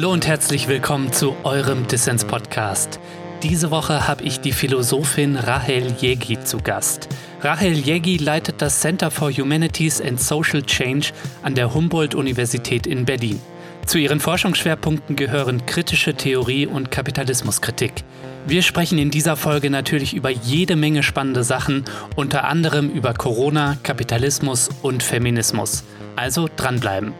[0.00, 2.98] Hallo und herzlich willkommen zu eurem Dissens-Podcast.
[3.42, 7.10] Diese Woche habe ich die Philosophin Rahel Yegi zu Gast.
[7.42, 11.10] Rahel Yegi leitet das Center for Humanities and Social Change
[11.42, 13.42] an der Humboldt-Universität in Berlin.
[13.84, 17.92] Zu ihren Forschungsschwerpunkten gehören kritische Theorie und Kapitalismuskritik.
[18.46, 21.84] Wir sprechen in dieser Folge natürlich über jede Menge spannende Sachen,
[22.16, 25.84] unter anderem über Corona, Kapitalismus und Feminismus.
[26.16, 27.12] Also dranbleiben.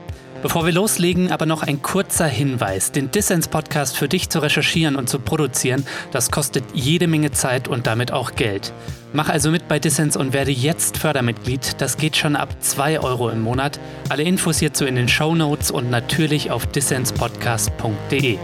[0.43, 2.93] Bevor wir loslegen, aber noch ein kurzer Hinweis.
[2.93, 7.87] Den Dissens-Podcast für dich zu recherchieren und zu produzieren, das kostet jede Menge Zeit und
[7.87, 8.73] damit auch Geld.
[9.12, 11.81] Mach also mit bei Dissens und werde jetzt Fördermitglied.
[11.81, 13.79] Das geht schon ab 2 Euro im Monat.
[14.09, 18.39] Alle Infos hierzu in den Show Notes und natürlich auf dissenspodcast.de.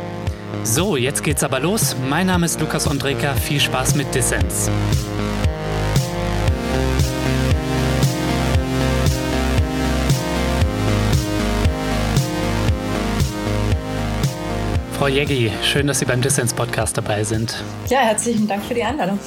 [0.65, 1.97] So, jetzt geht's aber los.
[2.11, 3.35] Mein Name ist Lukas Andreka.
[3.35, 4.71] Viel Spaß mit Dissens.
[14.99, 17.63] Frau Jeggi, schön, dass Sie beim Dissens-Podcast dabei sind.
[17.89, 19.19] Ja, herzlichen Dank für die Einladung.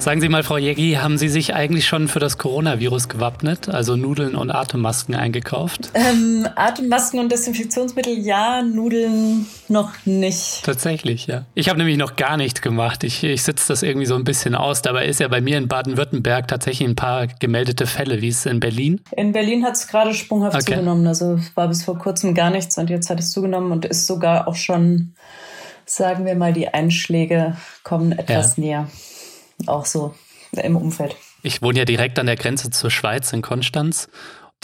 [0.00, 3.96] Sagen Sie mal, Frau Jeggi, haben Sie sich eigentlich schon für das Coronavirus gewappnet, also
[3.96, 5.90] Nudeln und Atemmasken eingekauft?
[5.92, 10.62] Ähm, Atemmasken und Desinfektionsmittel ja, Nudeln noch nicht.
[10.64, 11.46] Tatsächlich, ja.
[11.54, 13.02] Ich habe nämlich noch gar nichts gemacht.
[13.02, 14.82] Ich, ich sitze das irgendwie so ein bisschen aus.
[14.82, 18.22] Dabei ist ja bei mir in Baden-Württemberg tatsächlich ein paar gemeldete Fälle.
[18.22, 19.00] Wie ist es in Berlin?
[19.16, 20.74] In Berlin hat es gerade sprunghaft okay.
[20.74, 21.08] zugenommen.
[21.08, 24.46] Also war bis vor kurzem gar nichts und jetzt hat es zugenommen und ist sogar
[24.46, 25.14] auch schon,
[25.86, 28.62] sagen wir mal, die Einschläge kommen etwas ja.
[28.62, 28.88] näher
[29.66, 30.14] auch so
[30.52, 31.16] im Umfeld.
[31.42, 34.08] Ich wohne ja direkt an der Grenze zur Schweiz in Konstanz.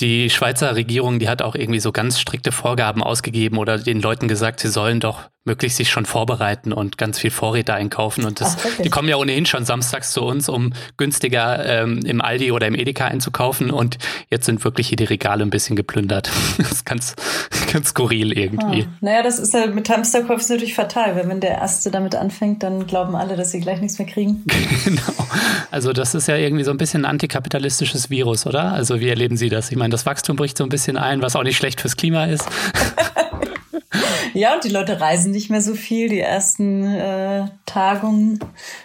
[0.01, 4.27] Die Schweizer Regierung, die hat auch irgendwie so ganz strikte Vorgaben ausgegeben oder den Leuten
[4.27, 8.25] gesagt, sie sollen doch möglichst sich schon vorbereiten und ganz viel Vorräte einkaufen.
[8.25, 12.23] Und das, Ach, die kommen ja ohnehin schon samstags zu uns, um günstiger ähm, im
[12.23, 13.71] Aldi oder im Edeka einzukaufen.
[13.71, 13.99] Und
[14.31, 16.31] jetzt sind wirklich hier die Regale ein bisschen geplündert.
[16.59, 17.15] das ist ganz,
[17.73, 18.85] ganz skurril irgendwie.
[18.85, 18.97] Ah.
[19.01, 22.87] Naja, das ist ja mit Hamsterkäufen natürlich fatal, weil wenn der Erste damit anfängt, dann
[22.87, 24.45] glauben alle, dass sie gleich nichts mehr kriegen.
[24.85, 25.03] genau.
[25.71, 28.73] Also das ist ja irgendwie so ein bisschen ein antikapitalistisches Virus, oder?
[28.73, 29.71] Also wie erleben Sie das?
[29.71, 32.25] Ich meine, das Wachstum bricht so ein bisschen ein, was auch nicht schlecht fürs Klima
[32.25, 32.49] ist.
[34.35, 36.09] Ja, und die Leute reisen nicht mehr so viel.
[36.09, 38.41] Die ersten äh, Tagungen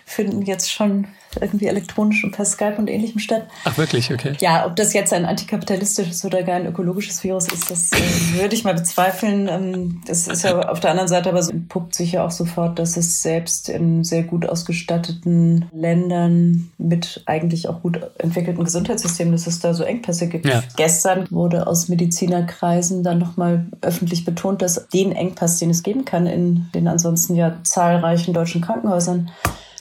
[0.06, 1.08] finden jetzt schon
[1.42, 3.48] irgendwie elektronisch und per Skype und ähnlichem statt.
[3.66, 4.34] Ach wirklich, okay.
[4.40, 8.56] Ja, ob das jetzt ein antikapitalistisches oder gar ein ökologisches Virus ist, das äh, würde
[8.56, 9.48] ich mal bezweifeln.
[9.48, 12.80] Ähm, das ist ja auf der anderen Seite aber so entpuppt sich ja auch sofort,
[12.80, 19.48] dass es selbst in sehr gut ausgestatteten Ländern mit eigentlich auch gut entwickelten Gesundheitssystemen, dass
[19.48, 20.46] es da so Engpässe gibt.
[20.46, 20.64] Ja.
[20.76, 26.26] Gestern wurde aus Medizinerkreisen dann nochmal öffentlich betont, dass den Engpass, den es geben kann
[26.28, 29.30] in den ansonsten ja zahlreichen deutschen Krankenhäusern,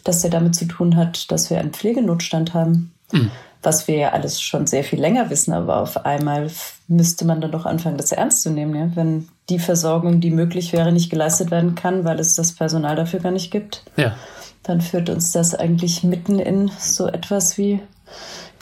[0.08, 2.92] dass der damit zu tun hat, dass wir einen Pflegenotstand haben.
[3.12, 3.30] Mhm.
[3.62, 6.50] Was wir ja alles schon sehr viel länger wissen, aber auf einmal
[6.86, 8.90] müsste man dann doch anfangen, das ernst zu nehmen, ja?
[8.94, 13.20] wenn die Versorgung, die möglich wäre, nicht geleistet werden kann, weil es das Personal dafür
[13.20, 13.82] gar nicht gibt.
[13.96, 14.16] Ja.
[14.62, 17.80] Dann führt uns das eigentlich mitten in so etwas wie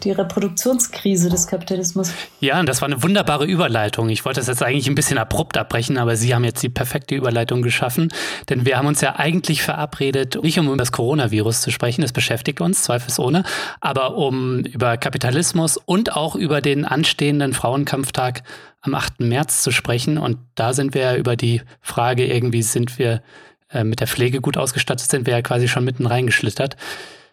[0.05, 2.13] die Reproduktionskrise des Kapitalismus.
[2.41, 4.09] Ja, und das war eine wunderbare Überleitung.
[4.09, 7.15] Ich wollte das jetzt eigentlich ein bisschen abrupt abbrechen, aber Sie haben jetzt die perfekte
[7.15, 8.13] Überleitung geschaffen,
[8.49, 12.13] denn wir haben uns ja eigentlich verabredet, nicht um über das Coronavirus zu sprechen, das
[12.13, 13.45] beschäftigt uns zweifelsohne,
[13.81, 18.43] aber um über Kapitalismus und auch über den anstehenden Frauenkampftag
[18.81, 19.21] am 8.
[19.21, 20.19] März zu sprechen.
[20.19, 23.23] Und da sind wir ja über die Frage, irgendwie sind wir
[23.71, 26.77] äh, mit der Pflege gut ausgestattet, sind wir ja quasi schon mitten reingeschlittert.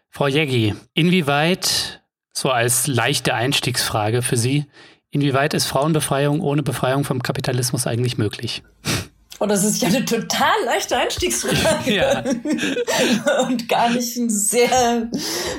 [0.10, 2.03] Frau Jeggi, inwieweit
[2.34, 4.66] so als leichte Einstiegsfrage für Sie.
[5.12, 8.64] Inwieweit ist Frauenbefreiung ohne Befreiung vom Kapitalismus eigentlich möglich?
[9.40, 11.60] Oh, das ist ja eine total leichte Einstiegsfrage.
[11.94, 12.24] Ja.
[13.48, 15.10] Und gar nicht ein sehr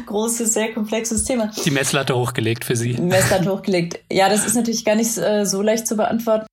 [0.07, 1.51] großes, sehr komplexes Thema.
[1.65, 2.95] Die Messlatte hochgelegt für Sie.
[2.95, 4.01] Messlatte hochgelegt.
[4.11, 6.47] Ja, das ist natürlich gar nicht äh, so leicht zu beantworten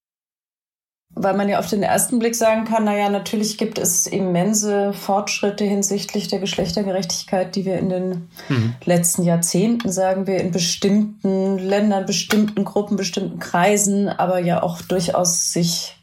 [1.16, 5.66] weil man ja auf den ersten Blick sagen kann, naja, natürlich gibt es immense Fortschritte
[5.66, 8.76] hinsichtlich der Geschlechtergerechtigkeit, die wir in den mhm.
[8.86, 15.52] letzten Jahrzehnten, sagen wir, in bestimmten Ländern, bestimmten Gruppen, bestimmten Kreisen, aber ja auch durchaus
[15.52, 15.98] sich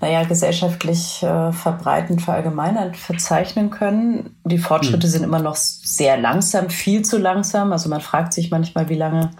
[0.00, 4.36] naja, gesellschaftlich äh, verbreitend, verallgemeinert verzeichnen können.
[4.44, 5.10] Die Fortschritte mhm.
[5.10, 7.72] sind immer noch sehr langsam, viel zu langsam.
[7.72, 9.30] Also man fragt sich manchmal, wie lange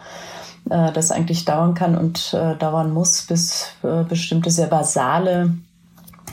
[0.70, 5.55] äh, das eigentlich dauern kann und äh, dauern muss, bis äh, bestimmte sehr basale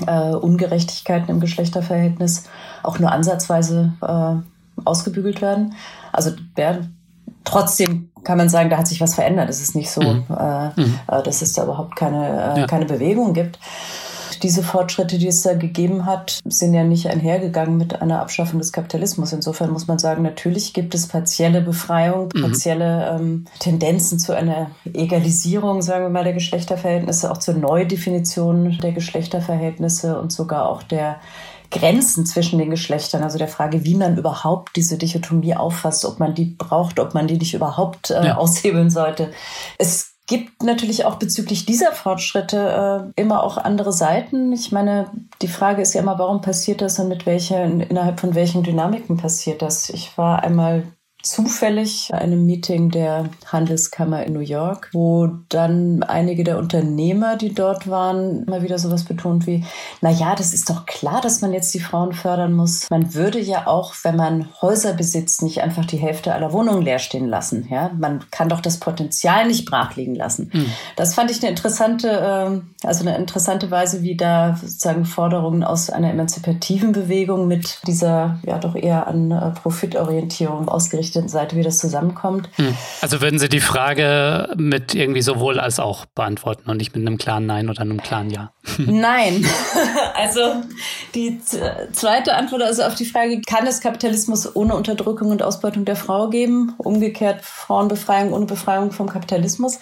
[0.07, 2.45] äh, Ungerechtigkeiten im Geschlechterverhältnis
[2.83, 5.75] auch nur ansatzweise äh, ausgebügelt werden.
[6.11, 6.77] Also ja,
[7.43, 9.49] trotzdem kann man sagen, da hat sich was verändert.
[9.49, 10.23] Es ist nicht so, mhm.
[10.29, 10.99] Äh, mhm.
[11.07, 12.67] dass es da überhaupt keine, ja.
[12.67, 13.59] keine Bewegung gibt
[14.43, 18.71] diese Fortschritte, die es da gegeben hat, sind ja nicht einhergegangen mit einer Abschaffung des
[18.71, 19.33] Kapitalismus.
[19.33, 22.41] Insofern muss man sagen, natürlich gibt es partielle Befreiung, mhm.
[22.41, 28.91] partielle ähm, Tendenzen zu einer Egalisierung, sagen wir mal, der Geschlechterverhältnisse, auch zur Neudefinition der
[28.91, 31.19] Geschlechterverhältnisse und sogar auch der
[31.71, 36.35] Grenzen zwischen den Geschlechtern, also der Frage, wie man überhaupt diese Dichotomie auffasst, ob man
[36.35, 38.37] die braucht, ob man die nicht überhaupt äh, ja.
[38.37, 39.31] aushebeln sollte.
[39.77, 44.53] Es gibt natürlich auch bezüglich dieser Fortschritte äh, immer auch andere Seiten.
[44.53, 45.11] Ich meine,
[45.41, 49.17] die Frage ist ja immer, warum passiert das und mit welchen, innerhalb von welchen Dynamiken
[49.17, 49.89] passiert das?
[49.89, 50.83] Ich war einmal
[51.23, 57.89] zufällig einem Meeting der Handelskammer in New York, wo dann einige der Unternehmer, die dort
[57.89, 59.63] waren, immer wieder sowas betont wie,
[60.01, 62.89] na ja, das ist doch klar, dass man jetzt die Frauen fördern muss.
[62.89, 66.99] Man würde ja auch, wenn man Häuser besitzt, nicht einfach die Hälfte aller Wohnungen leer
[66.99, 67.67] stehen lassen.
[67.69, 70.49] Ja, man kann doch das Potenzial nicht brachliegen lassen.
[70.51, 70.65] Hm.
[70.95, 75.89] Das fand ich eine interessante, äh, also eine interessante Weise, wie da sozusagen Forderungen aus
[75.89, 81.63] einer emanzipativen Bewegung mit dieser ja doch eher an äh, Profitorientierung ausgerichtet berichteten Seite, wie
[81.63, 82.49] das zusammenkommt.
[82.55, 82.75] Hm.
[83.01, 87.17] Also würden Sie die Frage mit irgendwie sowohl als auch beantworten und nicht mit einem
[87.17, 88.51] klaren Nein oder einem klaren Ja?
[88.77, 89.45] Nein.
[90.15, 90.41] also
[91.13, 91.39] die
[91.91, 96.29] zweite Antwort also auf die Frage, kann es Kapitalismus ohne Unterdrückung und Ausbeutung der Frau
[96.29, 96.73] geben?
[96.77, 99.79] Umgekehrt Frauenbefreiung ohne Befreiung vom Kapitalismus?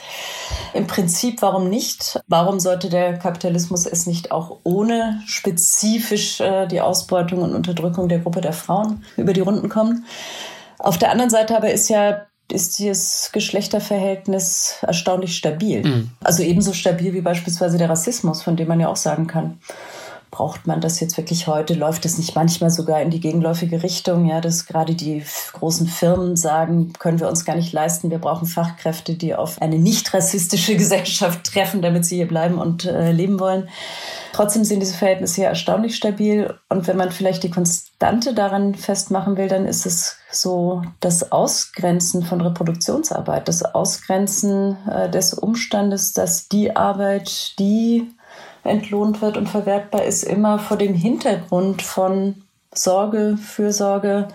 [0.73, 2.19] Im Prinzip, warum nicht?
[2.27, 8.19] Warum sollte der Kapitalismus es nicht auch ohne spezifisch äh, die Ausbeutung und Unterdrückung der
[8.19, 10.05] Gruppe der Frauen über die Runden kommen?
[10.79, 15.83] Auf der anderen Seite aber ist ja ist dieses Geschlechterverhältnis erstaunlich stabil.
[15.85, 16.09] Mhm.
[16.23, 19.59] Also ebenso stabil wie beispielsweise der Rassismus, von dem man ja auch sagen kann,
[20.31, 21.73] braucht man das jetzt wirklich heute?
[21.73, 24.25] Läuft es nicht manchmal sogar in die gegenläufige Richtung?
[24.25, 25.23] Ja, dass gerade die
[25.53, 28.11] großen Firmen sagen, können wir uns gar nicht leisten.
[28.11, 32.85] Wir brauchen Fachkräfte, die auf eine nicht rassistische Gesellschaft treffen, damit sie hier bleiben und
[32.85, 33.69] äh, leben wollen.
[34.33, 36.53] Trotzdem sind diese Verhältnisse hier erstaunlich stabil.
[36.69, 42.23] Und wenn man vielleicht die Konstante daran festmachen will, dann ist es so das Ausgrenzen
[42.23, 48.07] von Reproduktionsarbeit, das Ausgrenzen äh, des Umstandes, dass die Arbeit, die
[48.69, 52.43] entlohnt wird und verwertbar ist, immer vor dem Hintergrund von
[52.73, 54.27] Sorge, Fürsorge,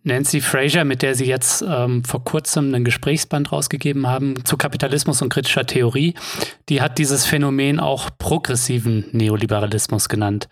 [0.05, 5.23] Nancy Fraser, mit der Sie jetzt ähm, vor kurzem einen Gesprächsband rausgegeben haben zu Kapitalismus
[5.23, 6.15] und kritischer Theorie,
[6.69, 10.49] die hat dieses Phänomen auch progressiven Neoliberalismus genannt.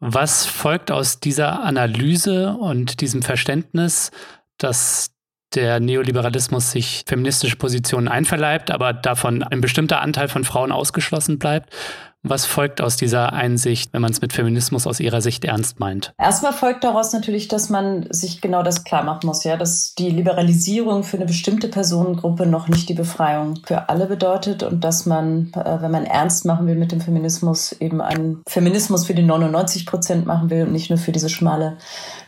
[0.00, 4.10] Was folgt aus dieser Analyse und diesem Verständnis,
[4.58, 5.12] dass
[5.54, 11.72] der Neoliberalismus sich feministische Positionen einverleibt, aber davon ein bestimmter Anteil von Frauen ausgeschlossen bleibt?
[12.22, 16.12] Was folgt aus dieser Einsicht, wenn man es mit Feminismus aus Ihrer Sicht ernst meint?
[16.18, 20.10] Erstmal folgt daraus natürlich, dass man sich genau das klar machen muss, ja, dass die
[20.10, 25.50] Liberalisierung für eine bestimmte Personengruppe noch nicht die Befreiung für alle bedeutet und dass man,
[25.54, 29.86] äh, wenn man ernst machen will mit dem Feminismus, eben einen Feminismus für die 99
[29.86, 31.78] Prozent machen will und nicht nur für diese schmale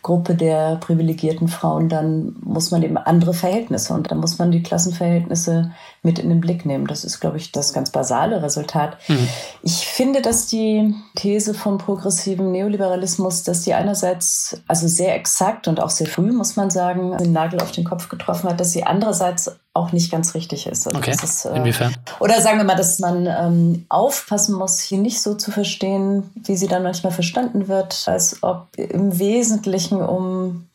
[0.03, 4.63] Gruppe der privilegierten Frauen, dann muss man eben andere Verhältnisse und dann muss man die
[4.63, 5.71] Klassenverhältnisse
[6.03, 6.89] mit in den Blick nehmen.
[6.89, 8.97] Das ist, glaube ich, das ganz basale Resultat.
[9.07, 9.29] Mhm.
[9.63, 15.81] Ich finde, dass die These vom progressiven Neoliberalismus, dass die einerseits also sehr exakt und
[15.81, 18.83] auch sehr früh, muss man sagen, den Nagel auf den Kopf getroffen hat, dass sie
[18.83, 20.87] andererseits auch nicht ganz richtig ist.
[20.87, 21.13] Also okay.
[21.13, 21.95] Ist, äh, Inwiefern?
[22.21, 26.57] Oder sagen wir mal, dass man ähm, aufpassen muss, hier nicht so zu verstehen, wie
[26.57, 30.67] sie dann manchmal verstanden wird, als ob im Wesentlichen um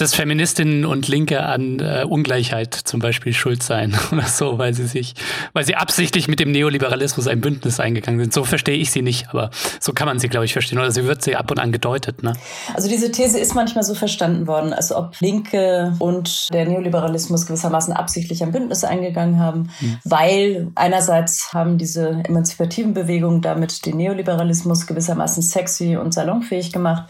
[0.00, 4.86] dass Feministinnen und Linke an äh, Ungleichheit zum Beispiel schuld sein oder so, weil sie
[4.86, 5.14] sich,
[5.52, 8.32] weil sie absichtlich mit dem Neoliberalismus ein Bündnis eingegangen sind.
[8.32, 10.78] So verstehe ich sie nicht, aber so kann man sie, glaube ich, verstehen.
[10.78, 12.22] Oder sie wird sie ab und an gedeutet.
[12.22, 12.32] Ne?
[12.74, 17.92] Also diese These ist manchmal so verstanden worden, als ob Linke und der Neoliberalismus gewissermaßen
[17.92, 19.98] absichtlich ein Bündnis eingegangen haben, hm.
[20.04, 27.04] weil einerseits haben diese emanzipativen Bewegungen damit den Neoliberalismus gewissermaßen sexy und salonfähig gemacht.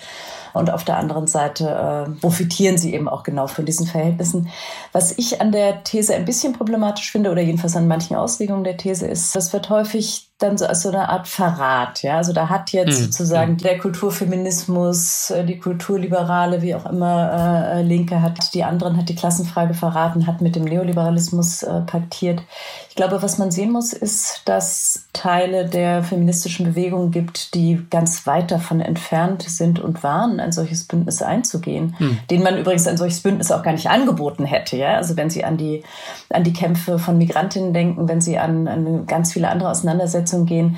[0.53, 4.49] Und auf der anderen Seite äh, profitieren sie eben auch genau von diesen Verhältnissen.
[4.93, 8.77] Was ich an der These ein bisschen problematisch finde, oder jedenfalls an manchen Auslegungen der
[8.77, 12.03] These, ist, das wird häufig dann so als so eine Art Verrat.
[12.03, 13.05] Ja, also da hat jetzt mhm.
[13.05, 19.09] sozusagen der Kulturfeminismus, äh, die Kulturliberale, wie auch immer, äh, Linke hat die anderen, hat
[19.09, 22.43] die Klassenfrage verraten, hat mit dem Neoliberalismus äh, paktiert.
[22.89, 28.27] Ich glaube, was man sehen muss, ist, dass Teile der feministischen Bewegung gibt, die ganz
[28.27, 32.19] weit davon entfernt sind und waren, ein solches Bündnis einzugehen, mhm.
[32.31, 34.77] denen man übrigens ein solches Bündnis auch gar nicht angeboten hätte.
[34.77, 35.85] Ja, also wenn Sie an die
[36.33, 40.47] an die Kämpfe von Migrantinnen denken, wenn Sie an, an ganz viele andere Auseinandersetzungen Umsetzung
[40.47, 40.77] gehen.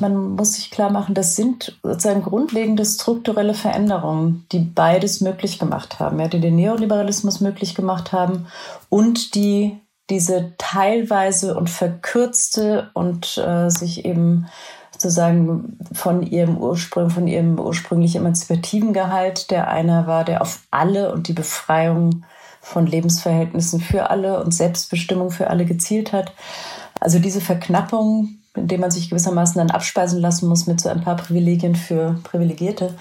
[0.00, 6.00] Man muss sich klar machen, das sind sozusagen grundlegende strukturelle Veränderungen, die beides möglich gemacht
[6.00, 8.46] haben, ja, die den Neoliberalismus möglich gemacht haben
[8.88, 9.78] und die
[10.10, 14.46] diese teilweise und verkürzte und äh, sich eben
[14.92, 21.10] sozusagen von ihrem Ursprung, von ihrem ursprünglich emanzipativen Gehalt, der einer war, der auf alle
[21.10, 22.24] und die Befreiung
[22.60, 26.32] von Lebensverhältnissen für alle und Selbstbestimmung für alle gezielt hat.
[27.00, 31.16] Also diese Verknappung indem man sich gewissermaßen dann abspeisen lassen muss mit so ein paar
[31.16, 32.94] Privilegien für Privilegierte,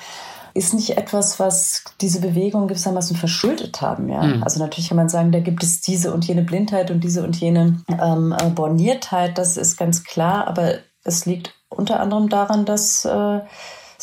[0.55, 4.09] ist nicht etwas, was diese Bewegung gewissermaßen verschuldet haben.
[4.09, 4.23] Ja?
[4.23, 4.43] Mhm.
[4.43, 7.35] Also natürlich kann man sagen, da gibt es diese und jene Blindheit und diese und
[7.35, 13.03] jene ähm, äh, Borniertheit, das ist ganz klar, aber es liegt unter anderem daran, dass
[13.05, 13.39] äh,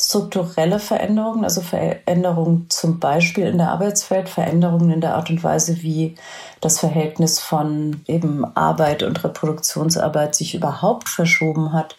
[0.06, 5.82] strukturelle Veränderungen, also Veränderungen zum Beispiel in der Arbeitswelt, Veränderungen in der Art und Weise,
[5.82, 6.14] wie
[6.60, 11.96] das Verhältnis von eben Arbeit und Reproduktionsarbeit sich überhaupt verschoben hat.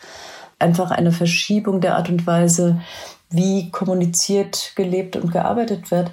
[0.59, 2.81] Einfach eine Verschiebung der Art und Weise,
[3.29, 6.11] wie kommuniziert, gelebt und gearbeitet wird,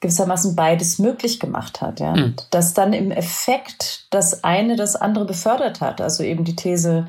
[0.00, 2.00] gewissermaßen beides möglich gemacht hat.
[2.00, 2.14] Ja?
[2.14, 2.34] Mhm.
[2.50, 6.00] Dass dann im Effekt das eine das andere befördert hat.
[6.00, 7.06] Also eben die These,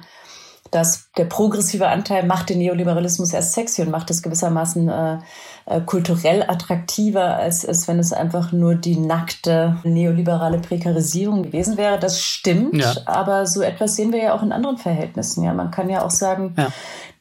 [0.72, 5.18] dass der progressive Anteil macht den Neoliberalismus erst sexy und macht es gewissermaßen äh,
[5.66, 12.00] äh, kulturell attraktiver, als, als wenn es einfach nur die nackte neoliberale Prekarisierung gewesen wäre.
[12.00, 12.94] Das stimmt, ja.
[13.06, 15.44] aber so etwas sehen wir ja auch in anderen Verhältnissen.
[15.44, 16.70] Ja, man kann ja auch sagen, ja.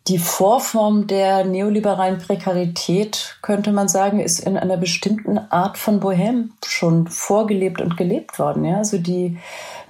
[0.08, 6.52] Die Vorform der neoliberalen Prekarität, könnte man sagen, ist in einer bestimmten Art von Bohem
[6.64, 8.64] schon vorgelebt und gelebt worden.
[8.64, 8.76] Ja?
[8.76, 9.36] Also die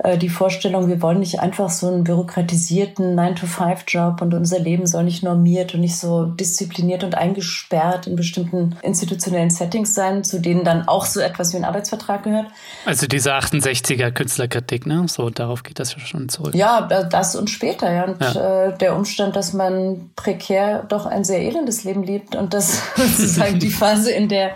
[0.07, 5.03] äh, die Vorstellung, wir wollen nicht einfach so einen bürokratisierten 9-to-5-Job und unser Leben soll
[5.03, 10.63] nicht normiert und nicht so diszipliniert und eingesperrt in bestimmten institutionellen Settings sein, zu denen
[10.63, 12.47] dann auch so etwas wie ein Arbeitsvertrag gehört.
[12.85, 15.07] Also diese 68er Künstlerkritik, ne?
[15.09, 16.55] So, darauf geht das ja schon zurück.
[16.55, 18.05] Ja, das und später, ja.
[18.05, 18.67] Und ja.
[18.67, 23.59] Äh, der Umstand, dass man prekär doch ein sehr elendes Leben lebt und das sozusagen
[23.59, 24.53] die Phase, in der,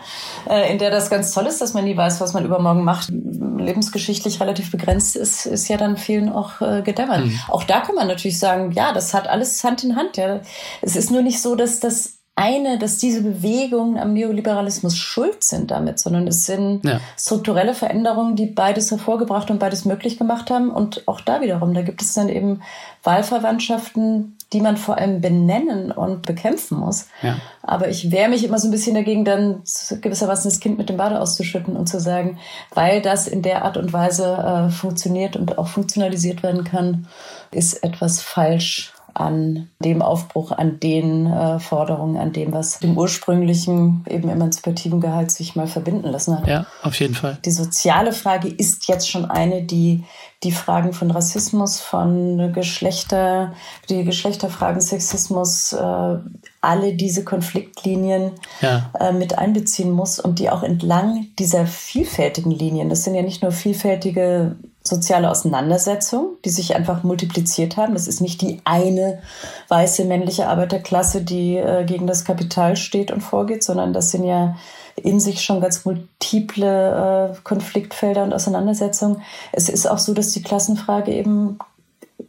[0.49, 3.11] äh, in der das ganz toll ist, dass man nie weiß, was man übermorgen macht,
[3.11, 7.25] lebensgeschichtlich relativ begrenzt ist, ist, ist ja dann vielen auch äh, gedämmert.
[7.25, 7.40] Mhm.
[7.49, 10.16] Auch da kann man natürlich sagen, ja, das hat alles Hand in Hand.
[10.16, 10.40] Ja.
[10.82, 15.70] Es ist nur nicht so, dass das eine, dass diese Bewegungen am Neoliberalismus schuld sind
[15.70, 16.99] damit, sondern es sind ja.
[17.18, 20.70] strukturelle Veränderungen, die beides hervorgebracht und beides möglich gemacht haben.
[20.70, 22.62] Und auch da wiederum, da gibt es dann eben
[23.02, 27.09] Wahlverwandtschaften, die man vor allem benennen und bekämpfen muss.
[27.20, 27.37] Ja.
[27.62, 29.61] Aber ich wehre mich immer so ein bisschen dagegen, dann
[30.00, 32.38] gewissermaßen das Kind mit dem Bade auszuschütten und zu sagen,
[32.73, 37.06] weil das in der Art und Weise äh, funktioniert und auch funktionalisiert werden kann,
[37.50, 44.05] ist etwas falsch an dem Aufbruch, an den äh, Forderungen, an dem, was dem ursprünglichen,
[44.09, 46.47] eben emanzipativen Gehalt sich mal verbinden lassen hat.
[46.47, 47.38] Ja, auf jeden Fall.
[47.45, 50.05] Die soziale Frage ist jetzt schon eine, die
[50.43, 53.52] die Fragen von Rassismus, von Geschlechter,
[53.90, 56.17] die Geschlechterfragen, Sexismus, äh,
[56.62, 58.90] alle diese Konfliktlinien ja.
[58.99, 63.43] äh, mit einbeziehen muss und die auch entlang dieser vielfältigen Linien, das sind ja nicht
[63.43, 67.95] nur vielfältige soziale Auseinandersetzungen, die sich einfach multipliziert haben.
[67.95, 69.21] Das ist nicht die eine
[69.69, 74.57] weiße männliche Arbeiterklasse, die äh, gegen das Kapital steht und vorgeht, sondern das sind ja
[74.97, 79.23] in sich schon ganz multiple äh, Konfliktfelder und Auseinandersetzungen.
[79.53, 81.59] Es ist auch so, dass die Klassenfrage eben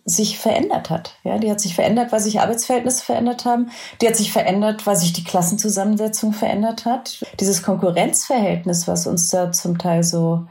[0.06, 1.16] sich verändert hat.
[1.24, 3.70] Ja, die hat sich verändert, weil sich Arbeitsverhältnisse verändert haben.
[4.02, 7.24] Die hat sich verändert, weil sich die Klassenzusammensetzung verändert hat.
[7.40, 10.46] Dieses Konkurrenzverhältnis, was uns da zum Teil so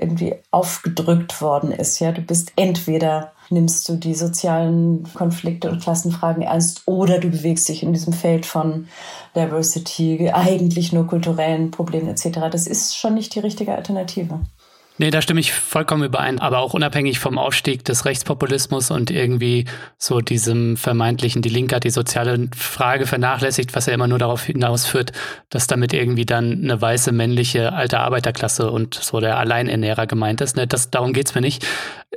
[0.00, 2.00] irgendwie aufgedrückt worden ist.
[2.00, 7.68] Ja, du bist entweder nimmst du die sozialen Konflikte und Klassenfragen ernst oder du bewegst
[7.68, 8.86] dich in diesem Feld von
[9.34, 12.48] Diversity, eigentlich nur kulturellen Problemen etc.
[12.50, 14.40] Das ist schon nicht die richtige Alternative.
[15.00, 16.40] Nee, da stimme ich vollkommen überein.
[16.40, 19.64] Aber auch unabhängig vom Aufstieg des Rechtspopulismus und irgendwie
[19.96, 24.44] so diesem vermeintlichen, die Linke hat die soziale Frage vernachlässigt, was ja immer nur darauf
[24.44, 25.12] hinausführt,
[25.48, 30.56] dass damit irgendwie dann eine weiße männliche alte Arbeiterklasse und so der Alleinernährer gemeint ist.
[30.56, 30.66] Ne?
[30.66, 31.66] Das, darum geht's mir nicht.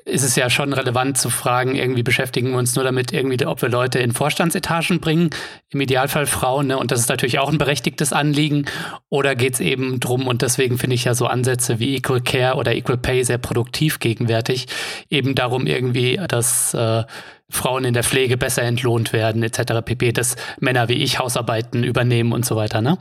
[0.05, 3.61] Ist es ja schon relevant zu fragen, irgendwie beschäftigen wir uns nur damit, irgendwie, ob
[3.61, 5.29] wir Leute in Vorstandsetagen bringen,
[5.69, 6.77] im Idealfall Frauen, ne?
[6.77, 8.65] und das ist natürlich auch ein berechtigtes Anliegen.
[9.09, 12.75] Oder geht's eben drum, und deswegen finde ich ja so Ansätze wie Equal Care oder
[12.75, 14.67] Equal Pay sehr produktiv gegenwärtig.
[15.09, 17.03] Eben darum irgendwie, dass äh,
[17.49, 19.85] Frauen in der Pflege besser entlohnt werden, etc.
[19.85, 22.81] pp, dass Männer wie ich Hausarbeiten übernehmen und so weiter.
[22.81, 22.97] Ne?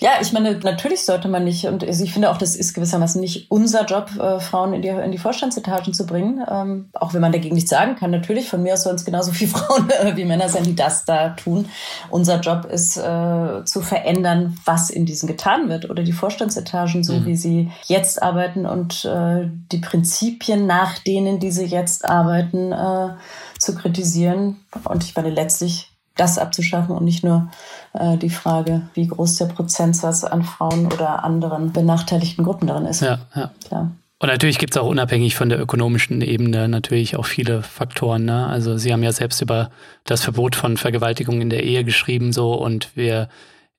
[0.00, 3.50] Ja, ich meine, natürlich sollte man nicht, und ich finde auch, das ist gewissermaßen nicht
[3.50, 6.42] unser Job, äh, Frauen in die, in die Vorstandsetagen zu bringen.
[6.50, 9.32] Ähm, auch wenn man dagegen nichts sagen kann, natürlich, von mir aus sollen es genauso
[9.32, 11.68] viele Frauen äh, wie Männer sein, die das da tun.
[12.08, 17.12] Unser Job ist äh, zu verändern, was in diesen getan wird oder die Vorstandsetagen, so
[17.12, 17.26] mhm.
[17.26, 23.10] wie sie jetzt arbeiten und äh, die Prinzipien, nach denen diese jetzt arbeiten, äh,
[23.58, 24.56] zu kritisieren.
[24.84, 25.89] Und ich meine, letztlich
[26.20, 27.48] das abzuschaffen und nicht nur
[27.94, 33.00] äh, die Frage, wie groß der Prozentsatz an Frauen oder anderen benachteiligten Gruppen darin ist.
[33.00, 33.50] Ja, ja.
[33.66, 33.90] Klar.
[34.22, 38.26] Und natürlich gibt es auch unabhängig von der ökonomischen Ebene natürlich auch viele Faktoren.
[38.26, 38.46] Ne?
[38.46, 39.70] Also Sie haben ja selbst über
[40.04, 43.30] das Verbot von Vergewaltigung in der Ehe geschrieben so und wir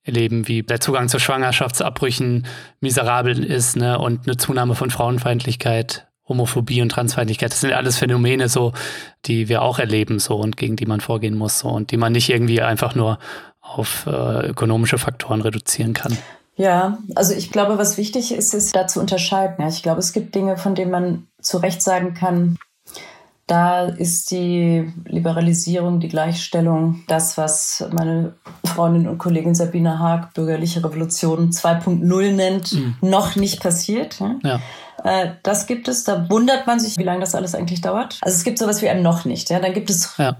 [0.04, 2.48] erleben, wie der Zugang zu Schwangerschaftsabbrüchen
[2.80, 4.00] miserabel ist ne?
[4.00, 8.72] und eine Zunahme von Frauenfeindlichkeit Homophobie und Transfeindlichkeit, das sind alles Phänomene so,
[9.26, 12.14] die wir auch erleben so und gegen die man vorgehen muss so und die man
[12.14, 13.20] nicht irgendwie einfach nur
[13.60, 16.18] auf äh, ökonomische Faktoren reduzieren kann.
[16.56, 19.68] Ja, also ich glaube, was wichtig ist, ist da zu unterscheiden.
[19.68, 22.58] Ich glaube, es gibt Dinge, von denen man zu Recht sagen kann,
[23.52, 30.82] da ist die Liberalisierung, die Gleichstellung, das, was meine Freundin und Kollegin Sabine Haag bürgerliche
[30.82, 32.96] Revolution 2.0 nennt, mhm.
[33.02, 34.22] noch nicht passiert.
[34.44, 34.62] Ja?
[35.04, 38.20] Äh, das gibt es, da wundert man sich, wie lange das alles eigentlich dauert.
[38.22, 39.50] Also es gibt sowas wie ein noch nicht.
[39.50, 39.60] Ja?
[39.60, 40.38] Dann gibt es ja.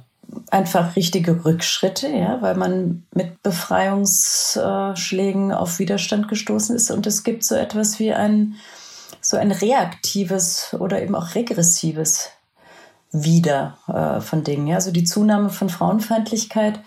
[0.50, 6.92] einfach richtige Rückschritte, ja, weil man mit Befreiungsschlägen auf Widerstand gestoßen ist.
[6.92, 8.56] Und es gibt so etwas wie ein,
[9.22, 12.30] so ein reaktives oder eben auch regressives
[13.14, 14.68] Wieder äh, von Dingen.
[14.68, 14.76] Ja?
[14.76, 16.80] Also die Zunahme von Frauenfeindlichkeit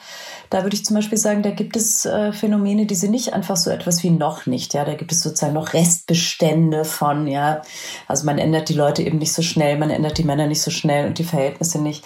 [0.51, 3.57] da würde ich zum Beispiel sagen, da gibt es äh, Phänomene, die sind nicht einfach
[3.57, 4.75] so etwas wie noch nicht.
[4.75, 7.63] Ja, da gibt es sozusagen noch Restbestände von, ja,
[8.07, 10.71] also man ändert die Leute eben nicht so schnell, man ändert die Männer nicht so
[10.71, 12.05] schnell und die Verhältnisse nicht.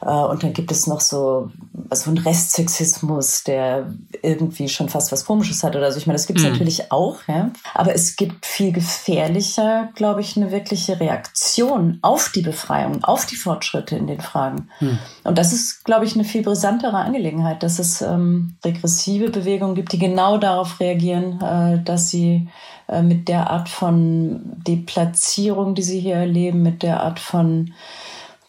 [0.00, 1.50] Äh, und dann gibt es noch so,
[1.90, 5.98] so einen Restsexismus, der irgendwie schon fast was Komisches hat oder so.
[5.98, 6.52] Ich meine, das gibt es mhm.
[6.52, 7.50] natürlich auch, ja.
[7.74, 13.36] Aber es gibt viel gefährlicher, glaube ich, eine wirkliche Reaktion auf die Befreiung, auf die
[13.36, 14.68] Fortschritte in den Fragen.
[14.80, 14.98] Mhm.
[15.24, 19.92] Und das ist, glaube ich, eine viel brisantere Angelegenheit, dass es ähm, regressive Bewegungen gibt,
[19.92, 22.48] die genau darauf reagieren, äh, dass sie
[22.88, 27.72] äh, mit der Art von Deplatzierung, die sie hier erleben, mit der Art von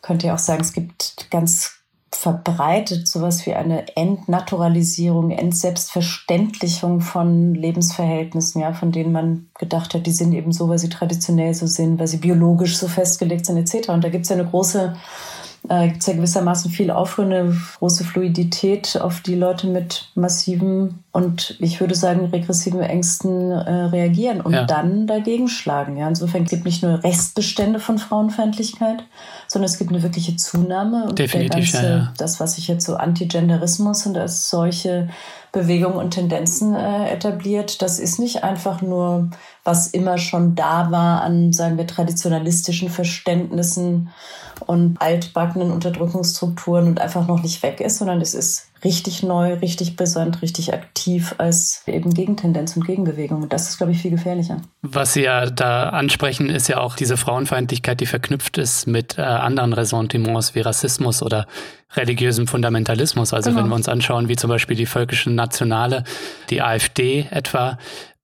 [0.10, 1.76] könnte ja auch sagen, es gibt ganz
[2.12, 10.12] verbreitet sowas wie eine Entnaturalisierung, Entselbstverständlichung von Lebensverhältnissen, ja, von denen man gedacht hat, die
[10.12, 13.90] sind eben so, weil sie traditionell so sind, weil sie biologisch so festgelegt sind, etc.
[13.90, 14.96] Und da gibt es ja eine große
[15.68, 21.04] äh, gibt es ja gewissermaßen viel Aufruhr, eine große Fluidität, auf die Leute mit massiven
[21.12, 24.64] und ich würde sagen regressiven Ängsten äh, reagieren und ja.
[24.64, 25.98] dann dagegen schlagen.
[25.98, 29.04] Ja, insofern gibt es nicht nur Restbestände von Frauenfeindlichkeit,
[29.48, 31.06] sondern es gibt eine wirkliche Zunahme.
[31.06, 32.14] Und Definitiv, ganze, ja, ja.
[32.18, 35.10] Das, was sich jetzt so Antigenderismus und als solche
[35.52, 39.32] Bewegungen und Tendenzen äh, etabliert, das ist nicht einfach nur,
[39.64, 44.10] was immer schon da war an, sagen wir, traditionalistischen Verständnissen
[44.62, 49.96] und altbackenen Unterdrückungsstrukturen und einfach noch nicht weg ist, sondern es ist richtig neu, richtig
[49.96, 53.44] brisant, richtig aktiv als eben Gegentendenz und Gegenbewegung.
[53.44, 54.62] Und das ist, glaube ich, viel gefährlicher.
[54.82, 59.22] Was Sie ja da ansprechen, ist ja auch diese Frauenfeindlichkeit, die verknüpft ist mit äh,
[59.22, 61.46] anderen Ressentiments wie Rassismus oder
[61.96, 63.34] religiösem Fundamentalismus.
[63.34, 63.64] Also genau.
[63.64, 66.04] wenn wir uns anschauen, wie zum Beispiel die völkische Nationale,
[66.50, 67.78] die AfD etwa,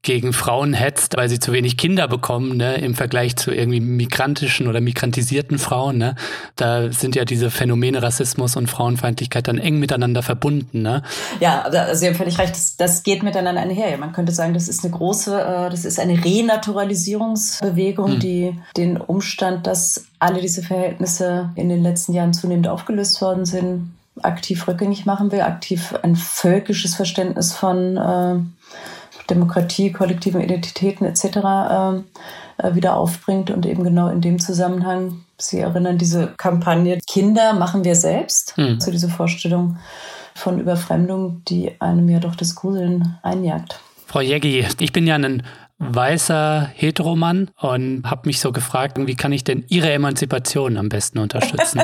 [0.05, 4.67] gegen Frauen hetzt, weil sie zu wenig Kinder bekommen, ne, im Vergleich zu irgendwie migrantischen
[4.67, 6.15] oder migrantisierten Frauen, ne?
[6.55, 11.01] Da sind ja diese Phänomene Rassismus und Frauenfeindlichkeit dann eng miteinander verbunden, ne?
[11.39, 13.97] Ja, also Sie haben völlig recht, das, das geht miteinander einher.
[13.97, 18.19] Man könnte sagen, das ist eine große, äh, das ist eine Renaturalisierungsbewegung, hm.
[18.19, 23.91] die den Umstand, dass alle diese Verhältnisse in den letzten Jahren zunehmend aufgelöst worden sind,
[24.21, 28.35] aktiv rückgängig machen will, aktiv ein völkisches Verständnis von äh,
[29.29, 31.25] Demokratie, kollektiven Identitäten etc.
[31.69, 32.03] Ähm,
[32.57, 37.83] äh, wieder aufbringt und eben genau in dem Zusammenhang Sie erinnern diese Kampagne Kinder machen
[37.83, 38.79] wir selbst, hm.
[38.79, 39.77] so diese Vorstellung
[40.33, 43.79] von Überfremdung, die einem ja doch das Gruseln einjagt.
[44.05, 45.43] Frau Jeggi, ich bin ja ein
[45.77, 51.19] weißer Heteromann und habe mich so gefragt, wie kann ich denn Ihre Emanzipation am besten
[51.19, 51.81] unterstützen?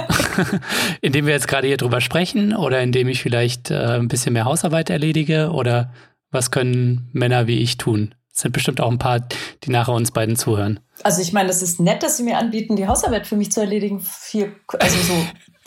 [1.02, 4.46] indem wir jetzt gerade hier drüber sprechen oder indem ich vielleicht äh, ein bisschen mehr
[4.46, 5.92] Hausarbeit erledige oder
[6.32, 8.16] was können Männer wie ich tun?
[8.34, 9.20] Es sind bestimmt auch ein paar,
[9.64, 10.80] die nachher uns beiden zuhören.
[11.04, 13.60] Also ich meine, das ist nett, dass Sie mir anbieten, die Hausarbeit für mich zu
[13.60, 14.00] erledigen.
[14.00, 15.14] Viel, also so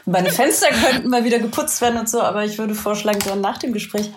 [0.06, 3.58] meine Fenster könnten mal wieder geputzt werden und so, aber ich würde vorschlagen, dann nach
[3.58, 4.10] dem Gespräch.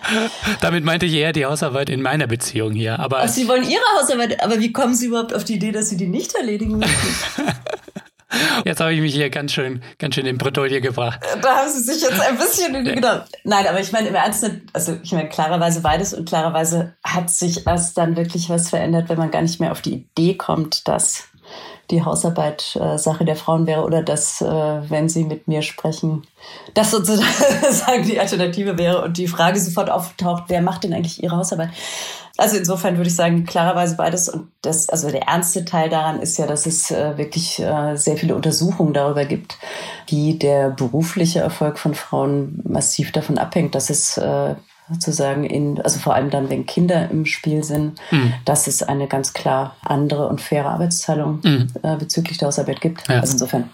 [0.62, 3.00] Damit meinte ich eher die Hausarbeit in meiner Beziehung hier.
[3.00, 5.90] Aber Ach, Sie wollen Ihre Hausarbeit, aber wie kommen Sie überhaupt auf die Idee, dass
[5.90, 6.94] Sie die nicht erledigen müssen?
[8.66, 11.20] Jetzt habe ich mich hier ganz schön, ganz schön in Bredouille gebracht.
[11.42, 13.22] Da haben Sie sich jetzt ein bisschen in die genau.
[13.44, 17.66] Nein, aber ich meine im Ernst, also ich meine klarerweise beides und klarerweise hat sich
[17.66, 21.30] erst dann wirklich was verändert, wenn man gar nicht mehr auf die Idee kommt, dass
[21.90, 26.28] die Hausarbeit äh, Sache der Frauen wäre oder dass, äh, wenn sie mit mir sprechen,
[26.74, 31.38] das sozusagen die Alternative wäre und die Frage sofort auftaucht, wer macht denn eigentlich ihre
[31.38, 31.70] Hausarbeit?
[32.38, 34.30] Also insofern würde ich sagen, klarerweise beides.
[34.30, 38.18] Und das, also der ernste Teil daran ist ja, dass es äh, wirklich äh, sehr
[38.18, 39.58] viele Untersuchungen darüber gibt,
[40.08, 44.56] wie der berufliche Erfolg von Frauen massiv davon abhängt, dass es äh,
[44.90, 48.34] sozusagen in, also vor allem dann, wenn Kinder im Spiel sind, mhm.
[48.46, 51.68] dass es eine ganz klar andere und faire Arbeitsteilung mhm.
[51.82, 53.08] äh, bezüglich der Hausarbeit gibt.
[53.10, 53.20] Ja.
[53.20, 53.70] Also insofern,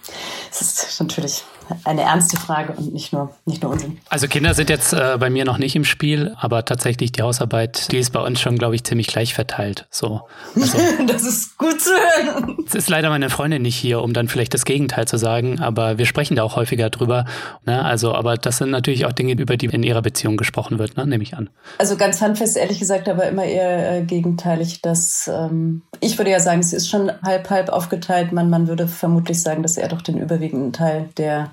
[0.49, 1.43] es ist natürlich
[1.83, 3.97] eine ernste Frage und nicht nur, nicht nur Unsinn.
[4.09, 7.91] Also Kinder sind jetzt äh, bei mir noch nicht im Spiel, aber tatsächlich die Hausarbeit,
[7.91, 9.87] die ist bei uns schon, glaube ich, ziemlich gleich verteilt.
[9.89, 10.21] So.
[10.55, 12.57] Also, das ist gut zu hören.
[12.67, 15.97] Es ist leider meine Freundin nicht hier, um dann vielleicht das Gegenteil zu sagen, aber
[15.97, 17.25] wir sprechen da auch häufiger drüber.
[17.65, 17.83] Ne?
[17.83, 21.07] Also, aber das sind natürlich auch Dinge, über die in ihrer Beziehung gesprochen wird, ne?
[21.07, 21.49] nehme ich an.
[21.77, 26.39] Also ganz handfest, ehrlich gesagt, aber immer eher äh, gegenteilig, dass ähm, ich würde ja
[26.39, 28.31] sagen, es ist schon halb halb aufgeteilt.
[28.31, 31.51] Man, man würde vermutlich sagen, dass er doch den überwiegenden Teil der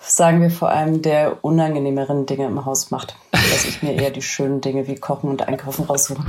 [0.00, 3.16] sagen wir vor allem der unangenehmeren Dinge im Haus macht.
[3.32, 6.24] Dass ich mir eher die schönen Dinge wie Kochen und Einkaufen raussuche.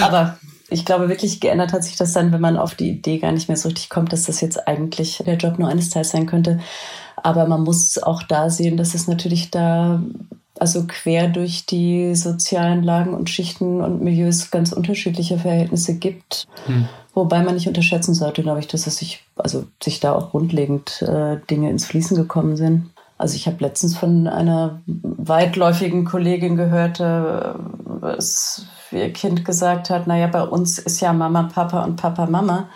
[0.00, 0.38] Aber
[0.70, 3.48] ich glaube wirklich, geändert hat sich das dann, wenn man auf die Idee gar nicht
[3.48, 6.60] mehr so richtig kommt, dass das jetzt eigentlich der Job nur eines Teils sein könnte.
[7.16, 10.02] Aber man muss auch da sehen, dass es natürlich da
[10.58, 16.48] also quer durch die sozialen Lagen und Schichten und Milieus ganz unterschiedliche Verhältnisse gibt.
[16.66, 16.88] Hm.
[17.18, 21.02] Wobei man nicht unterschätzen sollte, glaube ich, dass es sich, also sich da auch grundlegend
[21.02, 22.90] äh, Dinge ins Fließen gekommen sind.
[23.18, 30.06] Also ich habe letztens von einer weitläufigen Kollegin gehört, was äh, ihr Kind gesagt hat,
[30.06, 32.68] naja, bei uns ist ja Mama, Papa und Papa, Mama.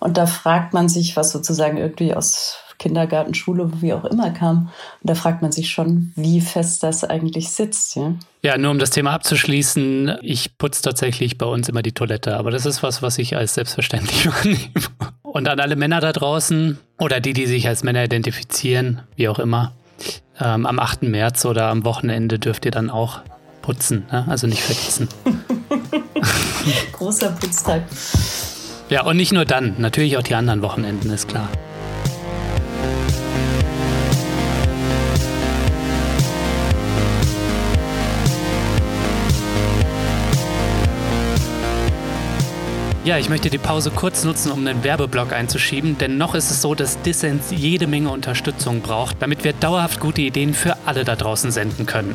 [0.00, 4.68] Und da fragt man sich, was sozusagen irgendwie aus Kindergarten, Schule, wie auch immer kam.
[5.00, 7.96] Und da fragt man sich schon, wie fest das eigentlich sitzt.
[7.96, 12.36] Ja, ja nur um das Thema abzuschließen, ich putze tatsächlich bei uns immer die Toilette,
[12.36, 14.58] aber das ist was, was ich als selbstverständlich wahrnehme.
[15.22, 19.38] Und an alle Männer da draußen oder die, die sich als Männer identifizieren, wie auch
[19.38, 19.72] immer,
[20.38, 21.04] ähm, am 8.
[21.04, 23.20] März oder am Wochenende dürft ihr dann auch
[23.62, 24.26] putzen, ne?
[24.28, 25.08] also nicht vergessen.
[26.92, 27.82] Großer Putztag.
[28.90, 31.48] Ja, und nicht nur dann, natürlich auch die anderen Wochenenden, ist klar.
[43.04, 46.62] Ja, ich möchte die Pause kurz nutzen, um einen Werbeblock einzuschieben, denn noch ist es
[46.62, 51.14] so, dass Dissens jede Menge Unterstützung braucht, damit wir dauerhaft gute Ideen für alle da
[51.14, 52.14] draußen senden können.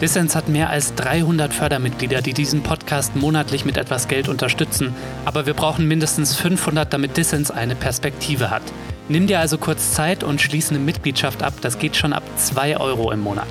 [0.00, 4.94] Dissens hat mehr als 300 Fördermitglieder, die diesen Podcast monatlich mit etwas Geld unterstützen,
[5.26, 8.62] aber wir brauchen mindestens 500, damit Dissens eine Perspektive hat.
[9.10, 12.78] Nimm dir also kurz Zeit und schließe eine Mitgliedschaft ab, das geht schon ab 2
[12.78, 13.48] Euro im Monat.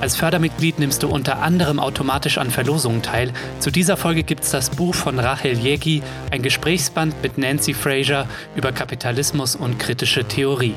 [0.00, 3.32] Als Fördermitglied nimmst du unter anderem automatisch an Verlosungen teil.
[3.58, 8.26] Zu dieser Folge gibt es das Buch von Rachel Jägi, ein Gesprächsband mit Nancy Fraser
[8.56, 10.74] über Kapitalismus und kritische Theorie.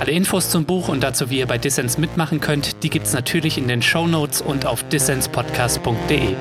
[0.00, 3.12] Alle Infos zum Buch und dazu, wie ihr bei Dissens mitmachen könnt, die gibt es
[3.12, 6.34] natürlich in den Show Notes und auf dissenspodcast.de.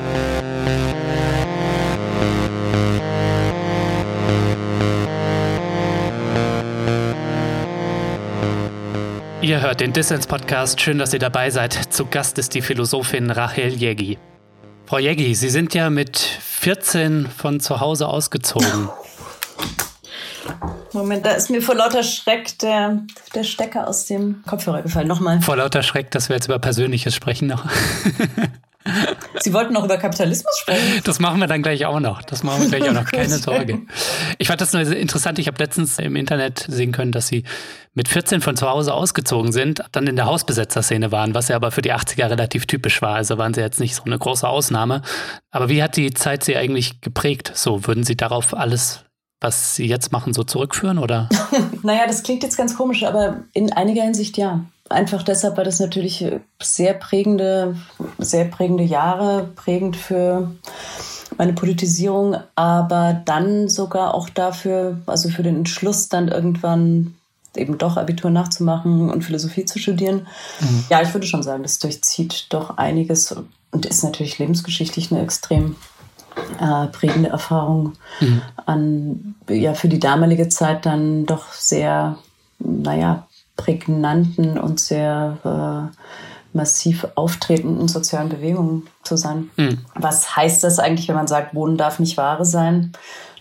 [9.43, 10.79] Ihr hört den Dissens Podcast.
[10.79, 11.73] Schön, dass ihr dabei seid.
[11.73, 14.17] Zu Gast ist die Philosophin Rachel Jägi.
[14.85, 18.87] Frau Jägi, Sie sind ja mit 14 von zu Hause ausgezogen.
[20.93, 23.03] Moment, da ist mir vor lauter Schreck der,
[23.35, 25.09] der Stecker aus dem Kopfhörer gefallen.
[25.09, 25.41] Nochmal.
[25.41, 27.65] Vor lauter Schreck, dass wir jetzt über Persönliches sprechen noch.
[29.43, 31.01] Sie wollten noch über Kapitalismus sprechen?
[31.03, 32.21] Das machen wir dann gleich auch noch.
[32.21, 33.11] Das machen wir gleich auch noch.
[33.11, 33.81] Keine Sorge.
[34.37, 35.39] Ich fand das nur interessant.
[35.39, 37.43] Ich habe letztens im Internet sehen können, dass Sie
[37.93, 41.71] mit 14 von zu Hause ausgezogen sind, dann in der Hausbesetzerszene waren, was ja aber
[41.71, 43.15] für die 80er relativ typisch war.
[43.15, 45.01] Also waren Sie jetzt nicht so eine große Ausnahme.
[45.51, 47.51] Aber wie hat die Zeit Sie eigentlich geprägt?
[47.53, 49.03] So, würden Sie darauf alles
[49.43, 51.27] was Sie jetzt machen, so zurückführen, oder?
[51.83, 54.63] naja, das klingt jetzt ganz komisch, aber in einiger Hinsicht ja.
[54.89, 56.25] Einfach deshalb, weil das natürlich
[56.61, 57.75] sehr prägende,
[58.17, 60.51] sehr prägende Jahre, prägend für
[61.37, 67.15] meine Politisierung, aber dann sogar auch dafür, also für den Entschluss, dann irgendwann
[67.55, 70.27] eben doch Abitur nachzumachen und Philosophie zu studieren.
[70.59, 70.85] Mhm.
[70.89, 73.35] Ja, ich würde schon sagen, das durchzieht doch einiges
[73.71, 75.75] und ist natürlich lebensgeschichtlich eine extrem
[76.59, 78.41] äh, prägende Erfahrung mhm.
[78.65, 82.17] an, ja, für die damalige Zeit dann doch sehr,
[82.59, 85.97] naja, prägnanten und sehr äh,
[86.53, 89.49] massiv auftretenden sozialen Bewegungen zu sein.
[89.57, 89.79] Mhm.
[89.95, 92.91] Was heißt das eigentlich, wenn man sagt, Wohnen darf nicht Wahre sein?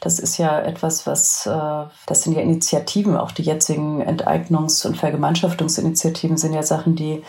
[0.00, 4.96] Das ist ja etwas, was, äh, das sind ja Initiativen, auch die jetzigen Enteignungs- und
[4.96, 7.22] Vergemeinschaftungsinitiativen sind ja Sachen, die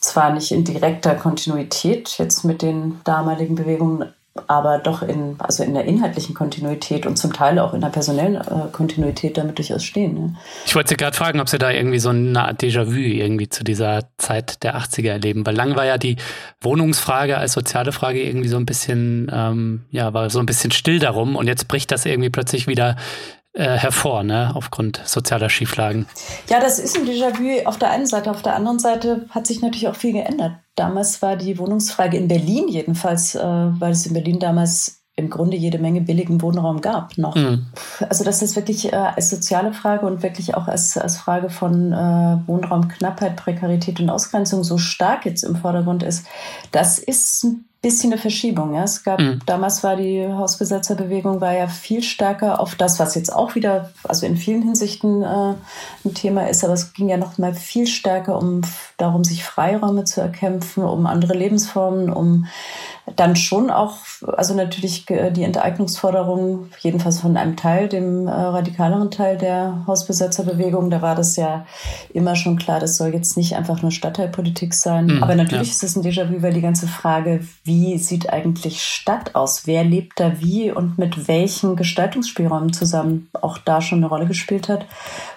[0.00, 4.12] zwar nicht in direkter Kontinuität jetzt mit den damaligen Bewegungen
[4.48, 8.34] aber doch in, also in der inhaltlichen Kontinuität und zum Teil auch in der personellen
[8.34, 10.14] äh, Kontinuität damit durchaus stehen.
[10.14, 10.34] Ne?
[10.66, 13.62] Ich wollte Sie gerade fragen, ob Sie da irgendwie so eine Art Déjà-vu irgendwie zu
[13.62, 16.16] dieser Zeit der 80er erleben, weil lang war ja die
[16.60, 20.98] Wohnungsfrage als soziale Frage irgendwie so ein bisschen, ähm, ja, war so ein bisschen still
[20.98, 22.96] darum und jetzt bricht das irgendwie plötzlich wieder
[23.54, 26.06] äh, hervor, ne, aufgrund sozialer Schieflagen.
[26.48, 28.30] Ja, das ist ein Déjà-vu auf der einen Seite.
[28.30, 30.52] Auf der anderen Seite hat sich natürlich auch viel geändert.
[30.74, 35.56] Damals war die Wohnungsfrage in Berlin jedenfalls, äh, weil es in Berlin damals im Grunde
[35.56, 37.36] jede Menge billigen Wohnraum gab noch.
[37.36, 37.66] Mhm.
[38.08, 41.92] Also dass das wirklich äh, als soziale Frage und wirklich auch als, als Frage von
[41.92, 46.26] äh, Wohnraumknappheit, Prekarität und Ausgrenzung so stark jetzt im Vordergrund ist,
[46.72, 48.74] das ist ein bisschen eine Verschiebung.
[48.74, 48.84] Ja.
[48.84, 49.40] Es gab, mhm.
[49.44, 54.24] damals war die Hausbesetzerbewegung war ja viel stärker auf das, was jetzt auch wieder, also
[54.24, 55.54] in vielen Hinsichten äh,
[56.04, 58.62] ein Thema ist, aber es ging ja noch mal viel stärker um
[58.96, 62.46] darum, sich Freiräume zu erkämpfen, um andere Lebensformen, um
[63.16, 69.36] dann schon auch, also natürlich die Enteignungsforderung, jedenfalls von einem Teil, dem äh, radikaleren Teil
[69.36, 71.66] der Hausbesetzerbewegung, da war das ja
[72.14, 75.06] immer schon klar, das soll jetzt nicht einfach nur Stadtteilpolitik sein.
[75.06, 75.74] Mhm, Aber natürlich ja.
[75.74, 79.66] ist es ein Déjà-vu, weil die ganze Frage, wie sieht eigentlich Stadt aus?
[79.66, 84.70] Wer lebt da wie und mit welchen Gestaltungsspielräumen zusammen auch da schon eine Rolle gespielt
[84.70, 84.86] hat.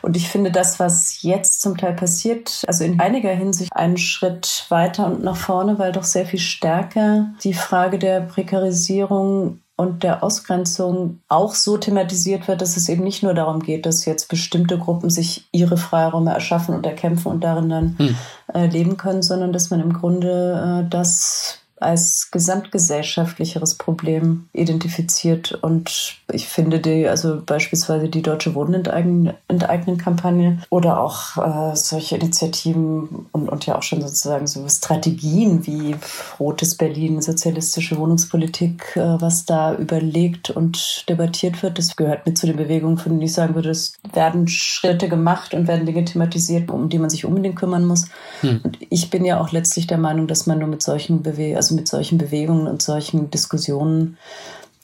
[0.02, 4.66] Und ich finde das, was jetzt zum Teil passiert, also in einiger Hinsicht einen Schritt
[4.70, 10.24] weiter und nach vorne, weil doch sehr viel stärker die Frage der Prekarisierung und der
[10.24, 14.80] Ausgrenzung auch so thematisiert wird, dass es eben nicht nur darum geht, dass jetzt bestimmte
[14.80, 18.16] Gruppen sich ihre Freiräume erschaffen und erkämpfen und darin dann hm.
[18.54, 25.52] äh, leben können, sondern dass man im Grunde äh, das als gesamtgesellschaftlicheres Problem identifiziert.
[25.52, 33.50] Und ich finde die, also beispielsweise die Deutsche Wohnenteignen-Kampagne oder auch äh, solche Initiativen und,
[33.50, 35.96] und ja auch schon sozusagen so Strategien wie
[36.40, 42.48] Rotes Berlin, sozialistische Wohnungspolitik, äh, was da überlegt und debattiert wird, das gehört mit zu
[42.48, 46.72] den Bewegungen, von denen ich sagen würde, es werden Schritte gemacht und werden Dinge thematisiert,
[46.72, 48.06] um die man sich unbedingt kümmern muss.
[48.42, 48.62] Hm.
[48.64, 51.67] Und ich bin ja auch letztlich der Meinung, dass man nur mit solchen Bewegungen, also
[51.76, 54.18] mit solchen Bewegungen und solchen Diskussionen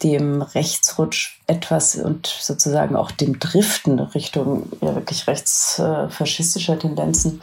[0.04, 7.42] dem Rechtsrutsch etwas und sozusagen auch dem Driften Richtung ja wirklich rechtsfaschistischer Tendenzen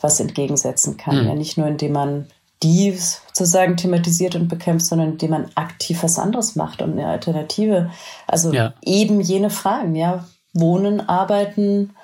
[0.00, 1.22] was entgegensetzen kann.
[1.22, 1.28] Mhm.
[1.28, 2.26] Ja, nicht nur indem man
[2.62, 7.90] die sozusagen thematisiert und bekämpft, sondern indem man aktiv was anderes macht und eine Alternative.
[8.26, 8.74] Also ja.
[8.82, 11.94] eben jene Fragen, ja, Wohnen, Arbeiten,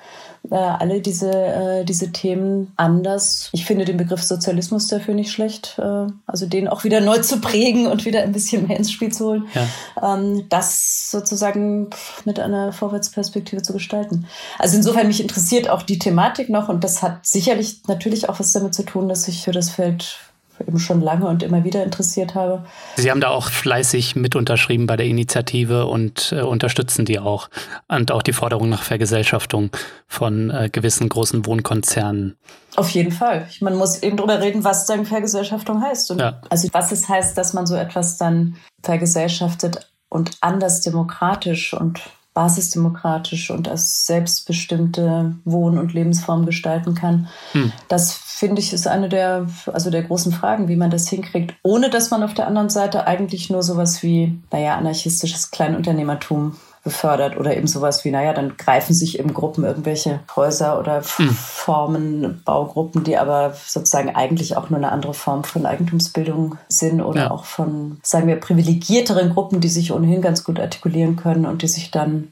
[0.51, 3.49] äh, alle diese, äh, diese Themen anders.
[3.51, 5.77] Ich finde den Begriff Sozialismus dafür nicht schlecht.
[5.79, 9.11] Äh, also den auch wieder neu zu prägen und wieder ein bisschen mehr ins Spiel
[9.11, 9.47] zu holen.
[9.53, 10.15] Ja.
[10.15, 11.89] Ähm, das sozusagen
[12.25, 14.25] mit einer Vorwärtsperspektive zu gestalten.
[14.59, 18.51] Also insofern mich interessiert auch die Thematik noch und das hat sicherlich natürlich auch was
[18.51, 20.17] damit zu tun, dass ich für das Feld
[20.65, 22.65] eben schon lange und immer wieder interessiert habe.
[22.95, 27.49] Sie haben da auch fleißig mit unterschrieben bei der Initiative und äh, unterstützen die auch.
[27.87, 29.69] Und auch die Forderung nach Vergesellschaftung
[30.07, 32.37] von äh, gewissen großen Wohnkonzernen.
[32.75, 33.47] Auf jeden Fall.
[33.59, 36.11] Man muss eben darüber reden, was dann Vergesellschaftung heißt.
[36.11, 36.41] Und ja.
[36.49, 42.01] Also was es heißt, dass man so etwas dann vergesellschaftet und anders demokratisch und
[42.37, 47.29] basisdemokratisch und als selbstbestimmte Wohn- und Lebensform gestalten kann.
[47.53, 47.71] Hm.
[47.87, 51.89] Das finde ich ist eine der, also der großen Fragen, wie man das hinkriegt, ohne
[51.89, 56.55] dass man auf der anderen Seite eigentlich nur sowas wie, naja, anarchistisches Kleinunternehmertum
[56.87, 61.29] befördert oder eben sowas wie, naja, dann greifen sich eben Gruppen irgendwelche Häuser oder hm.
[61.31, 67.23] Formen, Baugruppen, die aber sozusagen eigentlich auch nur eine andere Form von Eigentumsbildung sind oder
[67.23, 67.31] ja.
[67.31, 71.67] auch von, sagen wir, privilegierteren Gruppen, die sich ohnehin ganz gut artikulieren können und die
[71.67, 72.31] sich dann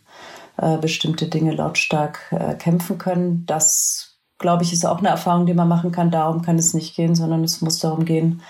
[0.56, 3.44] äh, bestimmte Dinge lautstark äh, kämpfen können.
[3.46, 6.12] Das, glaube ich, ist auch eine Erfahrung, die man machen kann.
[6.12, 8.42] Darum kann es nicht gehen, sondern es muss darum gehen,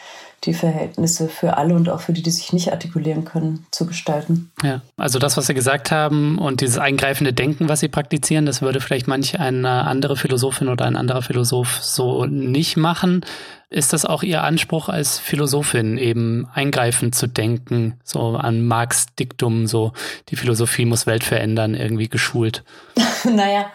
[0.45, 4.51] die Verhältnisse für alle und auch für die, die sich nicht artikulieren können, zu gestalten.
[4.63, 8.61] Ja, also das, was Sie gesagt haben und dieses eingreifende Denken, was Sie praktizieren, das
[8.61, 13.25] würde vielleicht manch eine andere Philosophin oder ein anderer Philosoph so nicht machen.
[13.69, 19.67] Ist das auch Ihr Anspruch als Philosophin, eben eingreifend zu denken, so an Marx Diktum,
[19.67, 19.91] so
[20.29, 22.63] die Philosophie muss Welt verändern, irgendwie geschult?
[23.23, 23.65] naja,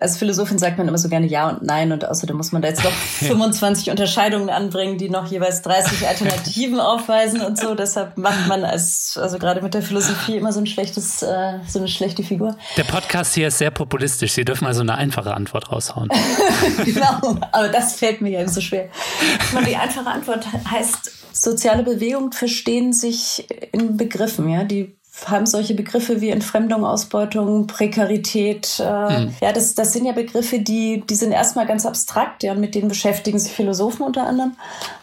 [0.00, 2.68] als Philosophin sagt man immer so gerne Ja und Nein und außerdem muss man da
[2.68, 7.74] jetzt doch 25 Unterscheidungen anbringen, die noch jeweils 30 Alternativen aufweisen und so.
[7.74, 11.78] Deshalb macht man als, also gerade mit der Philosophie immer so ein schlechtes, äh, so
[11.78, 12.56] eine schlechte Figur.
[12.76, 14.32] Der Podcast hier ist sehr populistisch.
[14.32, 16.08] Sie dürfen also eine einfache Antwort raushauen.
[16.84, 18.88] genau, aber das fällt mir ja so schwer.
[19.66, 26.20] Die einfache Antwort heißt, soziale Bewegungen verstehen sich in Begriffen, ja, die haben solche Begriffe
[26.20, 28.80] wie Entfremdung, Ausbeutung, Prekarität.
[28.80, 29.34] Äh, mhm.
[29.40, 32.74] Ja, das, das sind ja Begriffe, die, die sind erstmal ganz abstrakt, ja, und mit
[32.74, 34.56] denen beschäftigen sich Philosophen unter anderem.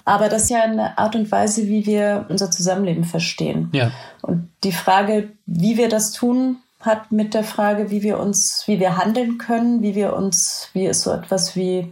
[0.05, 3.69] Aber das ist ja eine Art und Weise, wie wir unser Zusammenleben verstehen.
[3.73, 3.91] Ja.
[4.21, 8.79] Und die Frage, wie wir das tun, hat mit der Frage, wie wir uns, wie
[8.79, 11.91] wir handeln können, wie wir uns, wie es so etwas wie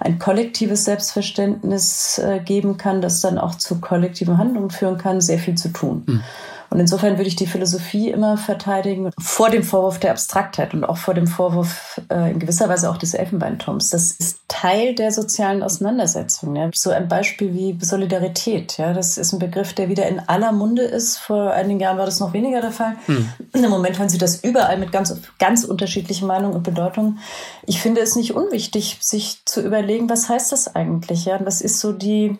[0.00, 5.38] ein kollektives Selbstverständnis äh, geben kann, das dann auch zu kollektiven Handlungen führen kann, sehr
[5.38, 6.04] viel zu tun.
[6.06, 6.22] Mhm.
[6.70, 10.98] Und insofern würde ich die Philosophie immer verteidigen vor dem Vorwurf der Abstraktheit und auch
[10.98, 13.90] vor dem Vorwurf äh, in gewisser Weise auch des Elfenbeinturms.
[13.90, 16.56] Das ist Teil der sozialen Auseinandersetzung.
[16.56, 16.70] Ja.
[16.74, 18.76] So ein Beispiel wie Solidarität.
[18.76, 18.92] Ja.
[18.92, 21.18] Das ist ein Begriff, der wieder in aller Munde ist.
[21.18, 22.96] Vor einigen Jahren war das noch weniger der Fall.
[23.06, 23.28] Hm.
[23.52, 27.18] Im Moment hören Sie das überall mit ganz, ganz unterschiedlichen Meinungen und Bedeutungen.
[27.66, 31.24] Ich finde es nicht unwichtig, sich zu überlegen, was heißt das eigentlich?
[31.24, 31.38] Ja.
[31.44, 32.36] Was ist so die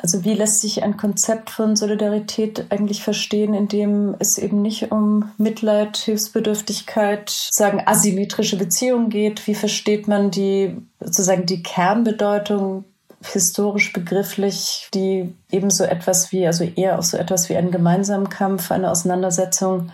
[0.00, 4.92] also wie lässt sich ein Konzept von Solidarität eigentlich verstehen, in dem es eben nicht
[4.92, 9.48] um Mitleid, Hilfsbedürftigkeit, sagen asymmetrische Beziehungen geht?
[9.48, 12.84] Wie versteht man die sozusagen die Kernbedeutung
[13.24, 18.28] historisch begrifflich, die eben so etwas wie, also eher auch so etwas wie einen gemeinsamen
[18.28, 19.90] Kampf, eine Auseinandersetzung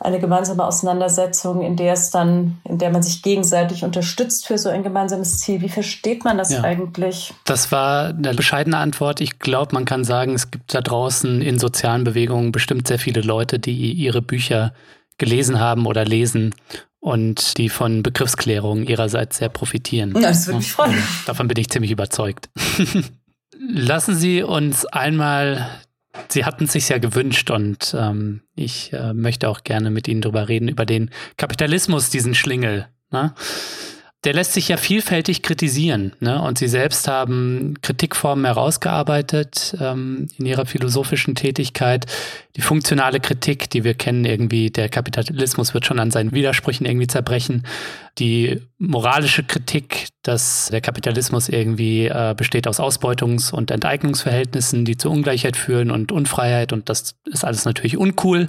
[0.00, 4.68] eine gemeinsame Auseinandersetzung, in der es dann, in der man sich gegenseitig unterstützt für so
[4.68, 5.60] ein gemeinsames Ziel.
[5.60, 6.62] Wie versteht man das ja.
[6.62, 7.34] eigentlich?
[7.44, 9.20] Das war eine bescheidene Antwort.
[9.20, 13.22] Ich glaube, man kann sagen, es gibt da draußen in sozialen Bewegungen bestimmt sehr viele
[13.22, 14.72] Leute, die ihre Bücher
[15.18, 16.54] gelesen haben oder lesen
[17.00, 20.14] und die von Begriffsklärung ihrerseits sehr profitieren.
[20.14, 21.02] Ja, das würde mich freuen.
[21.26, 22.48] Davon bin ich ziemlich überzeugt.
[23.58, 25.68] Lassen Sie uns einmal
[26.28, 30.20] Sie hatten es sich ja gewünscht und ähm, ich äh, möchte auch gerne mit Ihnen
[30.20, 32.88] darüber reden, über den Kapitalismus, diesen Schlingel.
[33.10, 33.34] Ne?
[34.24, 36.12] Der lässt sich ja vielfältig kritisieren.
[36.18, 36.42] Ne?
[36.42, 42.06] Und Sie selbst haben Kritikformen herausgearbeitet ähm, in Ihrer philosophischen Tätigkeit.
[42.56, 47.06] Die funktionale Kritik, die wir kennen, irgendwie, der Kapitalismus wird schon an seinen Widersprüchen irgendwie
[47.06, 47.62] zerbrechen.
[48.18, 55.10] Die moralische Kritik, dass der Kapitalismus irgendwie äh, besteht aus Ausbeutungs- und Enteignungsverhältnissen, die zu
[55.10, 56.72] Ungleichheit führen und Unfreiheit.
[56.72, 58.48] Und das ist alles natürlich uncool.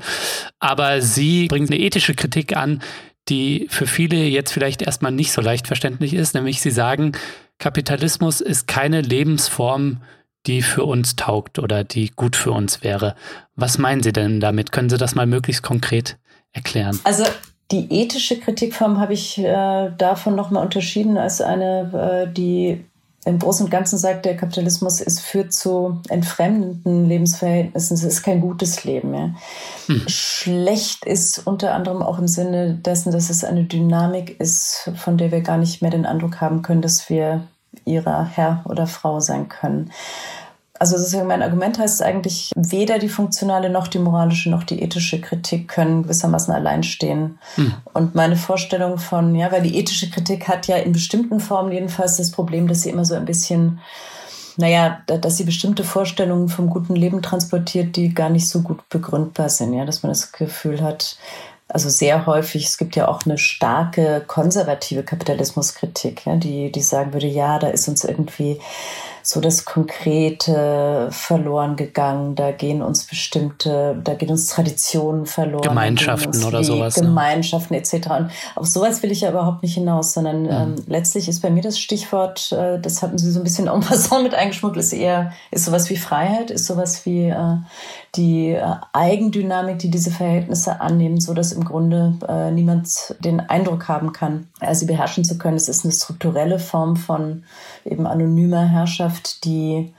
[0.58, 2.82] Aber Sie bringen eine ethische Kritik an,
[3.30, 7.14] die für viele jetzt vielleicht erstmal nicht so leicht verständlich ist, nämlich sie sagen,
[7.58, 10.02] Kapitalismus ist keine Lebensform,
[10.46, 13.16] die für uns taugt oder die gut für uns wäre.
[13.56, 14.72] Was meinen Sie denn damit?
[14.72, 16.18] Können Sie das mal möglichst konkret
[16.54, 17.00] erklären?
[17.04, 17.26] Also
[17.72, 22.84] die ethische Kritikform habe ich äh, davon nochmal unterschieden als eine, äh, die
[23.26, 27.96] im Großen und Ganzen sagt der Kapitalismus, es führt zu entfremdenden Lebensverhältnissen.
[27.96, 29.36] Es ist kein gutes Leben mehr.
[29.88, 30.08] Hm.
[30.08, 35.32] Schlecht ist unter anderem auch im Sinne dessen, dass es eine Dynamik ist, von der
[35.32, 37.44] wir gar nicht mehr den Eindruck haben können, dass wir
[37.86, 39.92] ihrer Herr oder Frau sein können.
[40.80, 45.20] Also sozusagen mein Argument heißt eigentlich, weder die funktionale noch die moralische noch die ethische
[45.20, 47.38] Kritik können gewissermaßen allein stehen.
[47.56, 47.74] Hm.
[47.94, 52.16] Und meine Vorstellung von, ja, weil die ethische Kritik hat ja in bestimmten Formen jedenfalls
[52.16, 53.80] das Problem, dass sie immer so ein bisschen,
[54.56, 59.50] naja, dass sie bestimmte Vorstellungen vom guten Leben transportiert, die gar nicht so gut begründbar
[59.50, 61.18] sind, ja, dass man das Gefühl hat,
[61.68, 67.12] also sehr häufig, es gibt ja auch eine starke konservative Kapitalismuskritik, ja, die, die sagen
[67.12, 68.60] würde, ja, da ist uns irgendwie
[69.22, 72.36] so das Konkrete verloren gegangen.
[72.36, 75.68] Da gehen uns bestimmte, da gehen uns Traditionen verloren.
[75.68, 76.98] Gemeinschaften oder sowas.
[76.98, 77.04] Ne?
[77.04, 77.80] Gemeinschaften ne?
[77.80, 77.94] etc.
[78.10, 80.50] Und auf sowas will ich ja überhaupt nicht hinaus, sondern mhm.
[80.50, 83.82] ähm, letztlich ist bei mir das Stichwort, äh, das hatten Sie so ein bisschen en
[83.82, 87.58] passant mit eingeschmuggelt, ist eher, ist sowas wie Freiheit, ist sowas wie äh,
[88.16, 93.88] die äh, Eigendynamik, die diese Verhältnisse annehmen, so dass im Grunde äh, niemand den Eindruck
[93.88, 95.58] haben kann, äh, sie beherrschen zu können.
[95.58, 97.44] Es ist eine strukturelle Form von
[97.90, 99.94] eben anonymer Herrschaft, die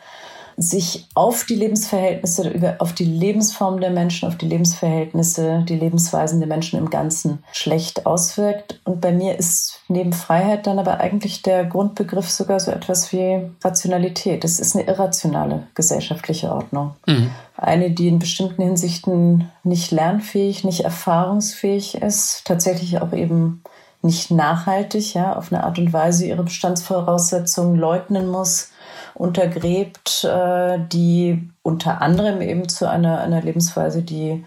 [0.62, 6.48] sich auf die Lebensverhältnisse, auf die Lebensform der Menschen, auf die Lebensverhältnisse, die Lebensweisen der
[6.48, 8.78] Menschen im Ganzen schlecht auswirkt.
[8.84, 13.40] Und bei mir ist neben Freiheit dann aber eigentlich der Grundbegriff sogar so etwas wie
[13.64, 14.44] Rationalität.
[14.44, 16.94] Es ist eine irrationale gesellschaftliche Ordnung.
[17.06, 17.30] Mhm.
[17.56, 23.62] Eine, die in bestimmten Hinsichten nicht lernfähig, nicht erfahrungsfähig ist, tatsächlich auch eben
[24.02, 28.70] nicht nachhaltig, ja, auf eine Art und Weise ihre Bestandsvoraussetzungen leugnen muss,
[29.14, 34.44] untergräbt, äh, die unter anderem eben zu einer, einer Lebensweise, die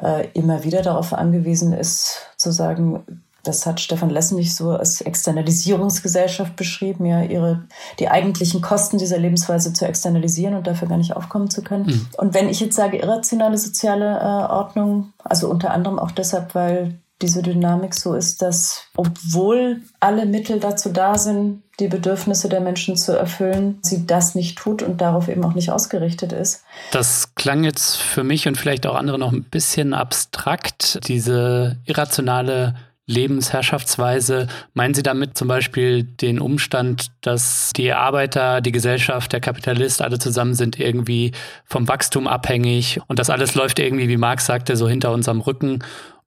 [0.00, 3.04] äh, immer wieder darauf angewiesen ist, zu sagen,
[3.42, 7.64] das hat Stefan Lessen nicht so als Externalisierungsgesellschaft beschrieben, ja, ihre,
[7.98, 11.86] die eigentlichen Kosten dieser Lebensweise zu externalisieren und dafür gar nicht aufkommen zu können.
[11.86, 12.06] Mhm.
[12.18, 17.00] Und wenn ich jetzt sage irrationale soziale äh, Ordnung, also unter anderem auch deshalb, weil
[17.22, 22.96] diese Dynamik so ist, dass obwohl alle Mittel dazu da sind, die Bedürfnisse der Menschen
[22.96, 26.64] zu erfüllen, sie das nicht tut und darauf eben auch nicht ausgerichtet ist.
[26.90, 32.74] Das klang jetzt für mich und vielleicht auch andere noch ein bisschen abstrakt, diese irrationale
[33.06, 34.46] Lebensherrschaftsweise.
[34.74, 40.18] Meinen Sie damit zum Beispiel den Umstand, dass die Arbeiter, die Gesellschaft, der Kapitalist alle
[40.18, 41.32] zusammen sind irgendwie
[41.64, 45.80] vom Wachstum abhängig und das alles läuft irgendwie, wie Marx sagte, so hinter unserem Rücken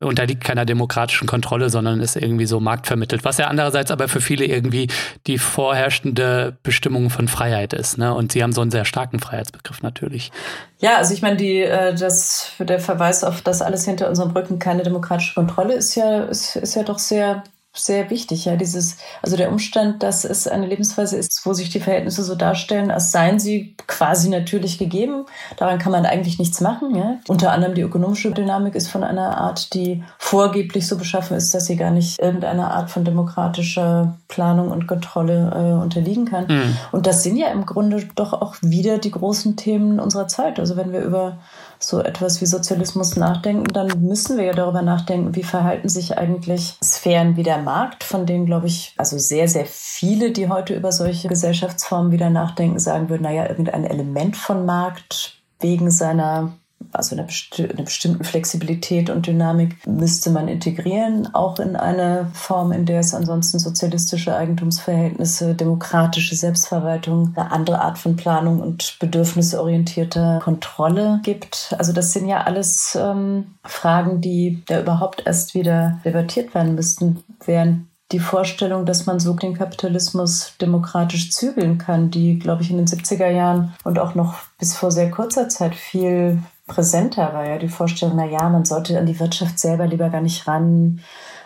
[0.08, 3.24] unterliegt keiner demokratischen Kontrolle, sondern ist irgendwie so marktvermittelt.
[3.24, 4.88] Was ja andererseits aber für viele irgendwie
[5.28, 7.98] die vorherrschende Bestimmung von Freiheit ist.
[7.98, 8.14] Ne?
[8.14, 10.32] Und sie haben so einen sehr starken Freiheitsbegriff natürlich.
[10.80, 14.60] Ja, also ich meine, die, äh, das, der Verweis auf das alles hinter unserem Rücken
[14.60, 17.44] keine demokratische Kontrolle ist ja, ist, ist ja doch sehr
[17.76, 21.80] sehr wichtig, ja, dieses, also der Umstand, dass es eine Lebensweise ist, wo sich die
[21.80, 25.26] Verhältnisse so darstellen, als seien sie quasi natürlich gegeben.
[25.58, 27.18] Daran kann man eigentlich nichts machen, ja.
[27.28, 31.66] Unter anderem die ökonomische Dynamik ist von einer Art, die vorgeblich so beschaffen ist, dass
[31.66, 36.48] sie gar nicht irgendeiner Art von demokratischer Planung und Kontrolle äh, unterliegen kann.
[36.48, 36.78] Mhm.
[36.92, 40.60] Und das sind ja im Grunde doch auch wieder die großen Themen unserer Zeit.
[40.60, 41.38] Also wenn wir über
[41.80, 46.78] so etwas wie Sozialismus nachdenken, dann müssen wir ja darüber nachdenken, wie verhalten sich eigentlich
[46.84, 50.92] Sphären wie der Markt, von denen, glaube ich, also sehr, sehr viele, die heute über
[50.92, 56.54] solche Gesellschaftsformen wieder nachdenken, sagen würden, naja, irgendein Element von Markt wegen seiner
[56.98, 62.72] also eine, besti eine bestimmten Flexibilität und Dynamik müsste man integrieren, auch in eine Form,
[62.72, 70.40] in der es ansonsten sozialistische Eigentumsverhältnisse, demokratische Selbstverwaltung, eine andere Art von Planung und bedürfnisorientierter
[70.44, 71.76] Kontrolle gibt.
[71.78, 77.24] Also das sind ja alles ähm, Fragen, die da überhaupt erst wieder debattiert werden müssten,
[77.46, 82.78] während die Vorstellung, dass man so den Kapitalismus demokratisch zügeln kann, die, glaube ich, in
[82.78, 87.58] den 70er Jahren und auch noch bis vor sehr kurzer Zeit viel präsenter war ja
[87.58, 91.02] die Vorstellung, na ja, man sollte an die Wirtschaft selber lieber gar nicht ran,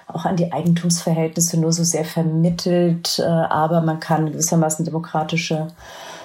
[0.07, 5.67] auch an die Eigentumsverhältnisse nur so sehr vermittelt, äh, aber man kann gewissermaßen demokratische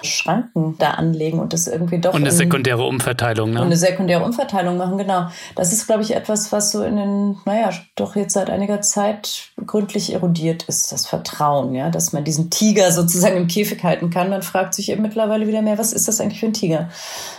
[0.03, 2.13] Schranken da anlegen und das irgendwie doch.
[2.13, 3.59] Und eine sekundäre Umverteilung, ne?
[3.59, 5.27] Und eine sekundäre Umverteilung machen, genau.
[5.55, 9.49] Das ist, glaube ich, etwas, was so in den, naja, doch jetzt seit einiger Zeit
[9.65, 14.29] gründlich erodiert ist, das Vertrauen, ja, dass man diesen Tiger sozusagen im Käfig halten kann.
[14.29, 16.89] Man fragt sich eben mittlerweile wieder mehr, was ist das eigentlich für ein Tiger?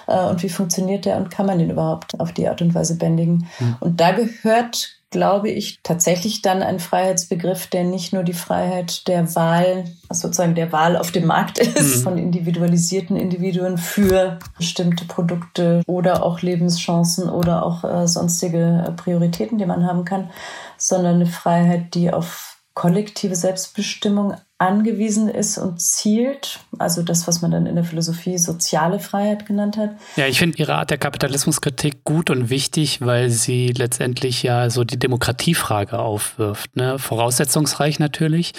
[0.07, 2.96] Äh, und wie funktioniert der und kann man den überhaupt auf die Art und Weise
[2.96, 3.46] bändigen?
[3.59, 3.76] Hm.
[3.80, 9.34] Und da gehört glaube ich, tatsächlich dann ein Freiheitsbegriff, der nicht nur die Freiheit der
[9.36, 12.02] Wahl, sozusagen der Wahl auf dem Markt ist, mhm.
[12.02, 19.59] von individualisierten Individuen für bestimmte Produkte oder auch Lebenschancen oder auch äh, sonstige äh, Prioritäten,
[19.59, 20.30] die man haben kann,
[20.76, 27.50] sondern eine Freiheit, die auf kollektive Selbstbestimmung angewiesen ist und zielt, also das, was man
[27.50, 29.90] dann in der Philosophie soziale Freiheit genannt hat.
[30.16, 34.84] Ja, ich finde Ihre Art der Kapitalismuskritik gut und wichtig, weil sie letztendlich ja so
[34.84, 36.74] die Demokratiefrage aufwirft.
[36.74, 36.98] Ne?
[36.98, 38.54] Voraussetzungsreich natürlich,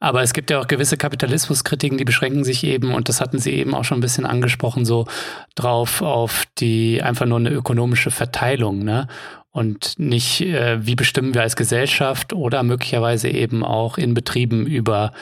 [0.00, 3.52] aber es gibt ja auch gewisse Kapitalismuskritiken, die beschränken sich eben, und das hatten Sie
[3.52, 5.06] eben auch schon ein bisschen angesprochen, so
[5.54, 8.84] drauf auf die einfach nur eine ökonomische Verteilung.
[8.84, 9.06] Ne?
[9.52, 15.12] und nicht, äh, wie bestimmen wir als Gesellschaft oder möglicherweise eben auch in Betrieben über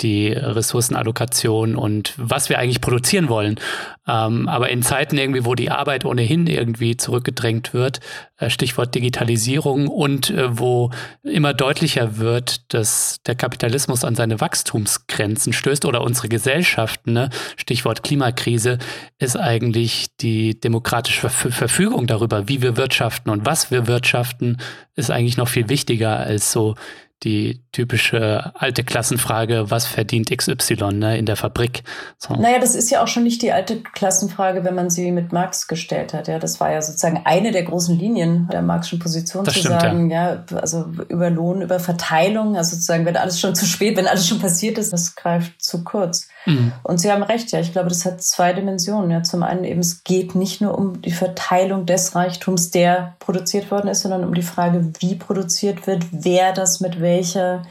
[0.00, 3.58] die Ressourcenallokation und was wir eigentlich produzieren wollen.
[4.06, 8.00] Ähm, aber in Zeiten irgendwie, wo die Arbeit ohnehin irgendwie zurückgedrängt wird,
[8.38, 10.90] äh, Stichwort Digitalisierung und äh, wo
[11.22, 17.30] immer deutlicher wird, dass der Kapitalismus an seine Wachstumsgrenzen stößt oder unsere Gesellschaften, ne?
[17.56, 18.78] Stichwort Klimakrise,
[19.18, 24.58] ist eigentlich die demokratische Verfügung darüber, wie wir wirtschaften und was wir wirtschaften,
[24.94, 26.76] ist eigentlich noch viel wichtiger als so
[27.24, 31.84] die typische alte Klassenfrage, was verdient XY ne, in der Fabrik?
[32.18, 32.34] So.
[32.34, 35.68] Naja, das ist ja auch schon nicht die alte Klassenfrage, wenn man sie mit Marx
[35.68, 36.26] gestellt hat.
[36.26, 39.80] Ja, das war ja sozusagen eine der großen Linien der Marxischen Position das zu stimmt,
[39.80, 40.44] sagen, ja.
[40.50, 44.26] ja, also über Lohn, über Verteilung, also sozusagen, wenn alles schon zu spät, wenn alles
[44.26, 46.26] schon passiert ist, das greift zu kurz.
[46.46, 46.72] Mhm.
[46.82, 49.12] Und Sie haben recht, ja, ich glaube, das hat zwei Dimensionen.
[49.12, 53.70] Ja, zum einen eben, es geht nicht nur um die Verteilung des Reichtums, der produziert
[53.70, 57.62] worden ist, sondern um die Frage, wie produziert wird, wer das mit welcher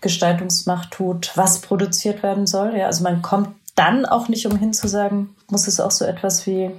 [0.00, 2.76] Gestaltungsmacht tut, was produziert werden soll.
[2.76, 6.46] Ja, also man kommt dann auch nicht umhin zu sagen, muss es auch so etwas
[6.46, 6.70] wie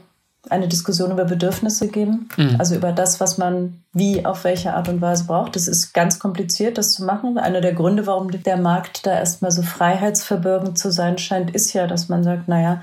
[0.49, 2.55] eine Diskussion über Bedürfnisse geben, mhm.
[2.59, 5.55] also über das, was man wie auf welche Art und Weise braucht.
[5.55, 7.37] Das ist ganz kompliziert, das zu machen.
[7.37, 11.87] Einer der Gründe, warum der Markt da erstmal so freiheitsverbürgend zu sein scheint, ist ja,
[11.87, 12.81] dass man sagt, naja,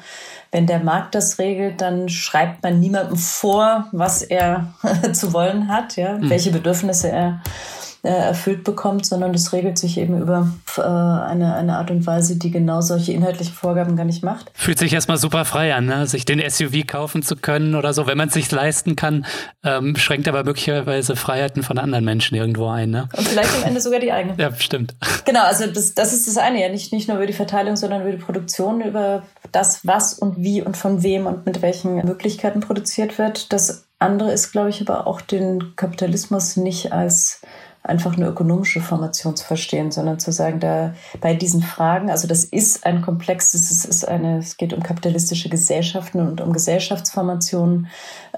[0.50, 4.74] wenn der Markt das regelt, dann schreibt man niemandem vor, was er
[5.12, 6.30] zu wollen hat, ja, mhm.
[6.30, 11.76] welche Bedürfnisse er äh, erfüllt bekommt, sondern das regelt sich eben über äh, eine, eine
[11.76, 14.50] Art und Weise, die genau solche inhaltlichen Vorgaben gar nicht macht.
[14.54, 16.06] Fühlt sich erstmal super frei an, ne?
[16.08, 19.24] sich den SUV kaufen zu können oder so, wenn man es sich leisten kann,
[19.62, 22.90] ähm, schränkt aber möglicherweise Freiheiten von anderen Menschen irgendwo ein.
[22.90, 23.08] Ne?
[23.16, 24.34] Und vielleicht am Ende sogar die eigene.
[24.36, 24.96] ja, stimmt.
[25.24, 28.02] Genau, also das, das ist das eine, ja, nicht, nicht nur über die Verteilung, sondern
[28.02, 29.22] über die Produktion, über
[29.52, 33.52] das, was und wie und von wem und mit welchen Möglichkeiten produziert wird.
[33.52, 37.40] Das andere ist, glaube ich, aber auch den Kapitalismus nicht als
[37.82, 42.44] einfach eine ökonomische Formation zu verstehen, sondern zu sagen, da bei diesen Fragen, also das
[42.44, 47.88] ist ein komplexes, es ist eine, es geht um kapitalistische Gesellschaften und um Gesellschaftsformationen,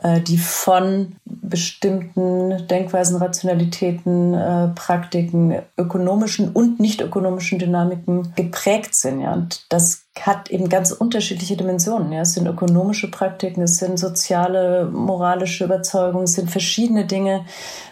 [0.02, 9.20] äh, die von bestimmten Denkweisen, Rationalitäten, äh, Praktiken, ökonomischen und nicht ökonomischen Dynamiken geprägt sind.
[9.20, 12.12] Ja, und das hat eben ganz unterschiedliche Dimensionen.
[12.12, 12.20] Ja.
[12.22, 17.44] Es sind ökonomische Praktiken, es sind soziale, moralische Überzeugungen, es sind verschiedene Dinge,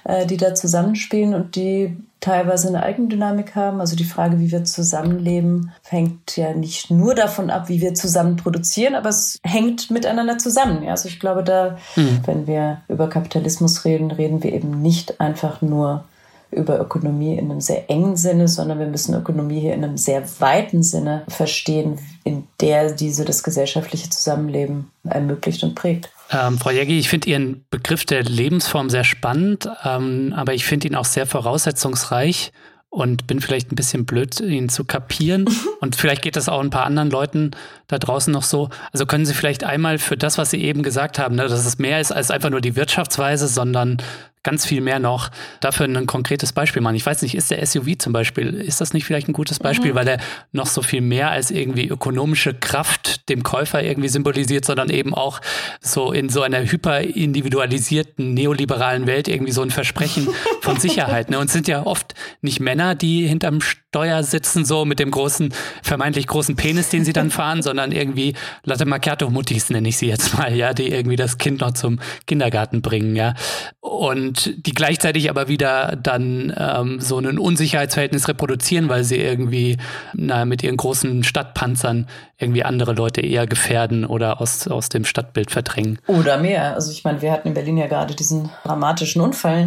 [0.04, 3.80] äh, die da zusammenspielen und die teilweise eine Eigendynamik haben.
[3.80, 8.36] Also die Frage, wie wir zusammenleben, hängt ja nicht nur davon ab, wie wir zusammen
[8.36, 10.84] produzieren, aber es hängt miteinander zusammen.
[10.84, 10.92] Ja.
[10.92, 12.20] Also ich glaube, da, mhm.
[12.24, 16.04] wenn wir über Kapitalismus reden, reden wir eben nicht einfach nur
[16.53, 20.22] über Ökonomie in einem sehr engen Sinne, sondern wir müssen Ökonomie hier in einem sehr
[20.40, 26.11] weiten Sinne verstehen, in der diese das gesellschaftliche Zusammenleben ermöglicht und prägt.
[26.30, 30.88] Ähm, Frau Jägi, ich finde Ihren Begriff der Lebensform sehr spannend, ähm, aber ich finde
[30.88, 32.53] ihn auch sehr voraussetzungsreich
[32.93, 35.47] und bin vielleicht ein bisschen blöd, ihn zu kapieren.
[35.80, 37.53] Und vielleicht geht das auch ein paar anderen Leuten
[37.88, 38.68] da draußen noch so.
[38.93, 41.78] Also können Sie vielleicht einmal für das, was Sie eben gesagt haben, ne, dass es
[41.78, 43.97] mehr ist als einfach nur die Wirtschaftsweise, sondern
[44.43, 45.30] ganz viel mehr noch.
[45.61, 46.97] Dafür ein konkretes Beispiel machen.
[46.97, 49.93] Ich weiß nicht, ist der SUV zum Beispiel, ist das nicht vielleicht ein gutes Beispiel,
[49.93, 49.97] mhm.
[49.97, 50.18] weil er
[50.51, 55.40] noch so viel mehr als irgendwie ökonomische Kraft dem Käufer irgendwie symbolisiert, sondern eben auch
[55.80, 60.28] so in so einer hyperindividualisierten neoliberalen Welt irgendwie so ein Versprechen
[60.61, 61.30] von Sicherheit.
[61.30, 61.38] Ne?
[61.38, 65.52] Und sind ja oft nicht Männer, die hinterm Steuer sitzen, so mit dem großen,
[65.82, 70.36] vermeintlich großen Penis, den sie dann fahren, sondern irgendwie Latte Macchiato-Muttis nenne ich sie jetzt
[70.36, 73.34] mal, ja, die irgendwie das Kind noch zum Kindergarten bringen, ja.
[73.80, 79.76] Und die gleichzeitig aber wieder dann ähm, so ein Unsicherheitsverhältnis reproduzieren, weil sie irgendwie
[80.14, 82.06] na, mit ihren großen Stadtpanzern
[82.38, 85.98] irgendwie andere Leute eher gefährden oder aus, aus dem Stadtbild verdrängen.
[86.06, 86.74] Oder mehr.
[86.74, 89.64] Also ich meine, wir hatten in Berlin ja gerade diesen dramatischen Unfall.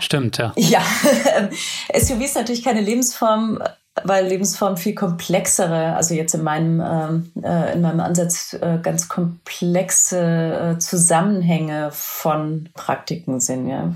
[0.00, 0.52] Stimmt, ja.
[0.56, 0.80] Ja,
[1.94, 3.58] SUV ist natürlich keine Lebensform,
[4.02, 9.08] weil Lebensformen viel komplexere, also jetzt in meinem, ähm, äh, in meinem Ansatz äh, ganz
[9.08, 13.68] komplexe äh, Zusammenhänge von Praktiken sind.
[13.68, 13.92] Ja.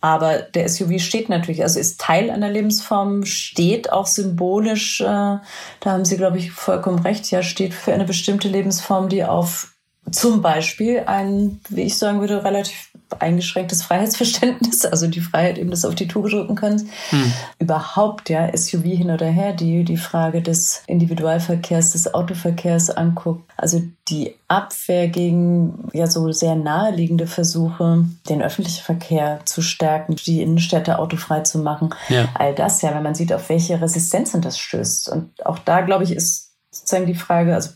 [0.00, 5.42] Aber der SUV steht natürlich, also ist Teil einer Lebensform, steht auch symbolisch, äh, da
[5.84, 9.71] haben Sie, glaube ich, vollkommen recht, ja, steht für eine bestimmte Lebensform, die auf
[10.10, 15.84] zum Beispiel ein, wie ich sagen würde, relativ eingeschränktes Freiheitsverständnis, also die Freiheit eben das
[15.84, 16.90] auf die Tube drücken können.
[17.10, 17.32] Hm.
[17.58, 23.50] Überhaupt, ja, SUV hin oder her, die die Frage des Individualverkehrs, des Autoverkehrs anguckt.
[23.56, 30.42] Also die Abwehr gegen ja so sehr naheliegende Versuche, den öffentlichen Verkehr zu stärken, die
[30.42, 31.94] Innenstädte autofrei zu machen.
[32.08, 32.28] Ja.
[32.34, 35.08] All das ja, wenn man sieht, auf welche Resistenzen das stößt.
[35.10, 37.70] Und auch da, glaube ich, ist sozusagen die Frage, also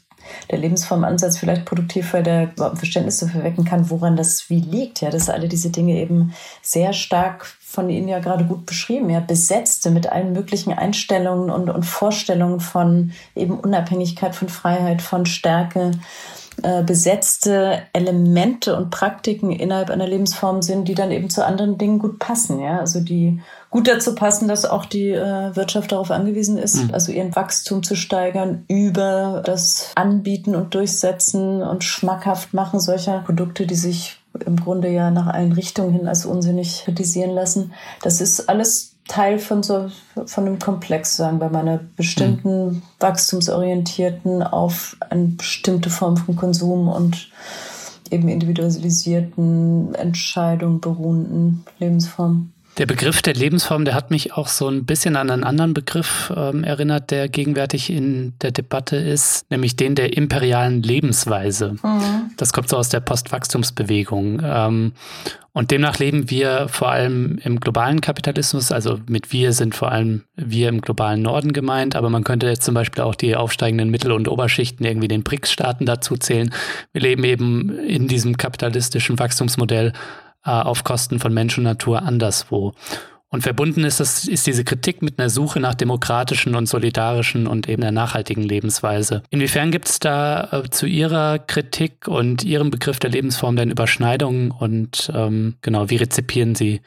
[0.51, 5.01] der Lebensformansatz vielleicht produktiv, weil der überhaupt Verständnis dafür wecken kann, woran das wie liegt.
[5.01, 9.21] Ja, dass alle diese Dinge eben sehr stark von Ihnen ja gerade gut beschrieben, ja,
[9.21, 15.93] besetzte mit allen möglichen Einstellungen und, und Vorstellungen von eben Unabhängigkeit, von Freiheit, von Stärke,
[16.63, 21.99] äh, besetzte Elemente und Praktiken innerhalb einer Lebensform sind, die dann eben zu anderen Dingen
[21.99, 23.41] gut passen, ja, also die
[23.77, 26.95] gut dazu passen, dass auch die äh, Wirtschaft darauf angewiesen ist, mhm.
[26.95, 33.67] also ihren Wachstum zu steigern über das Anbieten und Durchsetzen und schmackhaft machen solcher Produkte,
[33.67, 34.17] die sich
[34.47, 37.75] im Grunde ja nach allen Richtungen hin als unsinnig kritisieren lassen.
[38.01, 39.91] Das ist alles Teil von so
[40.25, 42.83] von einem Komplex, sagen wir mal, einer bestimmten mhm.
[42.99, 47.29] wachstumsorientierten auf eine bestimmte Form von Konsum und
[48.11, 52.53] eben individualisierten Entscheidungen beruhenden Lebensform.
[52.79, 56.31] Der Begriff der Lebensform, der hat mich auch so ein bisschen an einen anderen Begriff
[56.37, 61.77] ähm, erinnert, der gegenwärtig in der Debatte ist, nämlich den der imperialen Lebensweise.
[61.83, 62.33] Mhm.
[62.37, 64.43] Das kommt so aus der Postwachstumsbewegung.
[64.45, 64.93] Ähm,
[65.55, 70.25] und demnach leben wir vor allem im globalen Kapitalismus, also mit wir sind vor allem
[70.35, 74.13] wir im globalen Norden gemeint, aber man könnte jetzt zum Beispiel auch die aufsteigenden Mittel-
[74.13, 76.53] und Oberschichten irgendwie den BRICS-Staaten dazu zählen.
[76.93, 79.95] Wir leben eben in diesem kapitalistischen Wachstumsmodell
[80.47, 82.73] äh, auf Kosten von Mensch und Natur anderswo.
[83.29, 87.69] Und verbunden ist, das, ist diese Kritik mit einer Suche nach demokratischen und solidarischen und
[87.69, 89.23] eben einer nachhaltigen Lebensweise.
[89.31, 94.53] Inwiefern gibt es da äh, zu Ihrer Kritik und Ihrem Begriff der Lebensform denn Überschneidungen
[94.53, 96.81] und ähm, genau, wie rezipieren Sie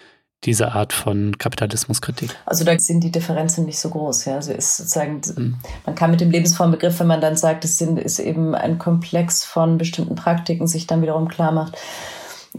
[0.45, 2.33] diese Art von Kapitalismuskritik?
[2.45, 4.25] Also da sind die Differenzen nicht so groß.
[4.25, 4.35] Ja.
[4.35, 5.57] Also ist sozusagen, hm.
[5.85, 9.43] man kann mit dem Lebensformbegriff, wenn man dann sagt, es sind, ist eben ein Komplex
[9.43, 11.77] von bestimmten Praktiken, sich dann wiederum klar macht,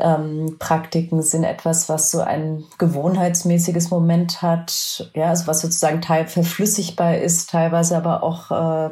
[0.02, 6.26] ähm, Praktiken sind etwas, was so ein gewohnheitsmäßiges Moment hat, ja, also was sozusagen teil
[6.26, 8.90] verflüssigbar ist, teilweise aber auch äh,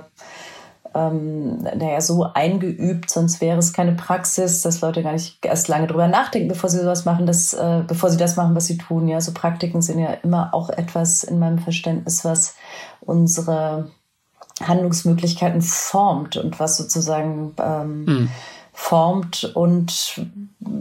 [0.94, 5.86] ähm, naja, so eingeübt, sonst wäre es keine Praxis, dass Leute gar nicht erst lange
[5.86, 9.08] drüber nachdenken, bevor sie sowas machen, das, äh, bevor sie das machen, was sie tun.
[9.08, 12.54] Ja, so Praktiken sind ja immer auch etwas in meinem Verständnis, was
[13.00, 13.90] unsere
[14.62, 18.28] Handlungsmöglichkeiten formt und was sozusagen ähm, hm
[18.80, 20.22] formt und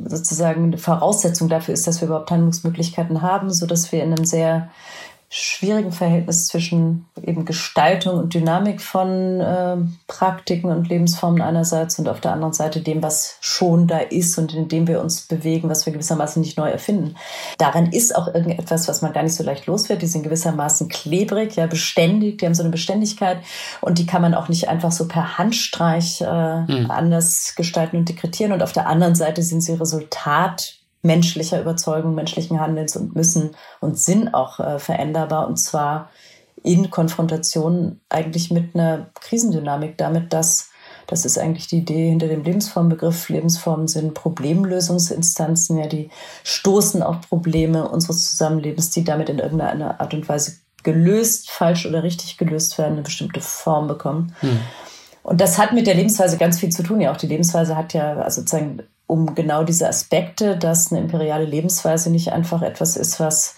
[0.05, 4.23] sozusagen eine Voraussetzung dafür ist, dass wir überhaupt Handlungsmöglichkeiten haben, so dass wir in einem
[4.23, 4.69] sehr
[5.29, 9.75] schwierigen Verhältnis zwischen eben Gestaltung und Dynamik von äh,
[10.07, 14.53] Praktiken und Lebensformen einerseits und auf der anderen Seite dem, was schon da ist und
[14.53, 17.15] in dem wir uns bewegen, was wir gewissermaßen nicht neu erfinden.
[17.57, 20.01] Daran ist auch irgendetwas, was man gar nicht so leicht los wird.
[20.01, 23.39] Die sind gewissermaßen klebrig, ja, beständig, die haben so eine Beständigkeit
[23.81, 26.89] und die kann man auch nicht einfach so per Handstreich äh, mhm.
[26.89, 28.53] anders gestalten und dekretieren.
[28.53, 33.99] Und auf der anderen Seite sind sie Resultat menschlicher Überzeugung, menschlichen Handelns und müssen und
[33.99, 36.09] sind auch äh, veränderbar und zwar
[36.63, 40.69] in Konfrontation eigentlich mit einer Krisendynamik, damit, dass
[41.07, 43.29] das ist eigentlich die Idee hinter dem Lebensformbegriff.
[43.29, 46.09] Lebensformen sind Problemlösungsinstanzen, ja, die
[46.43, 52.03] stoßen auf Probleme unseres Zusammenlebens, die damit in irgendeiner Art und Weise gelöst, falsch oder
[52.03, 54.35] richtig gelöst werden, eine bestimmte Form bekommen.
[54.41, 54.59] Hm.
[55.23, 57.01] Und das hat mit der Lebensweise ganz viel zu tun.
[57.01, 61.45] Ja, auch die Lebensweise hat ja also sozusagen um genau diese Aspekte, dass eine imperiale
[61.45, 63.55] Lebensweise nicht einfach etwas ist, was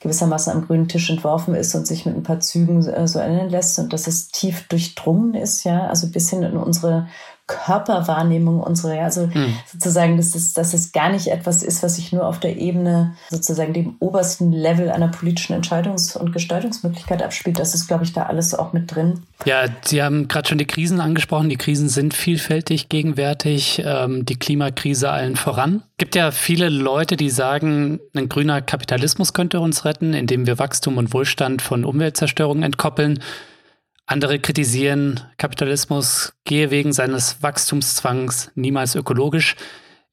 [0.00, 3.48] gewissermaßen am grünen Tisch entworfen ist und sich mit ein paar Zügen äh, so ändern
[3.48, 7.08] lässt und dass es tief durchdrungen ist, ja, also bis hin in unsere
[7.48, 9.54] Körperwahrnehmung, unsere, also mhm.
[9.66, 13.16] sozusagen, dass es, dass es gar nicht etwas ist, was sich nur auf der Ebene,
[13.30, 17.58] sozusagen dem obersten Level einer politischen Entscheidungs- und Gestaltungsmöglichkeit abspielt.
[17.58, 19.22] Das ist, glaube ich, da alles auch mit drin.
[19.46, 21.48] Ja, Sie haben gerade schon die Krisen angesprochen.
[21.48, 25.82] Die Krisen sind vielfältig gegenwärtig, ähm, die Klimakrise allen voran.
[25.92, 30.58] Es gibt ja viele Leute, die sagen, ein grüner Kapitalismus könnte uns retten, indem wir
[30.58, 33.20] Wachstum und Wohlstand von Umweltzerstörung entkoppeln.
[34.08, 39.54] Andere kritisieren, Kapitalismus gehe wegen seines Wachstumszwangs niemals ökologisch.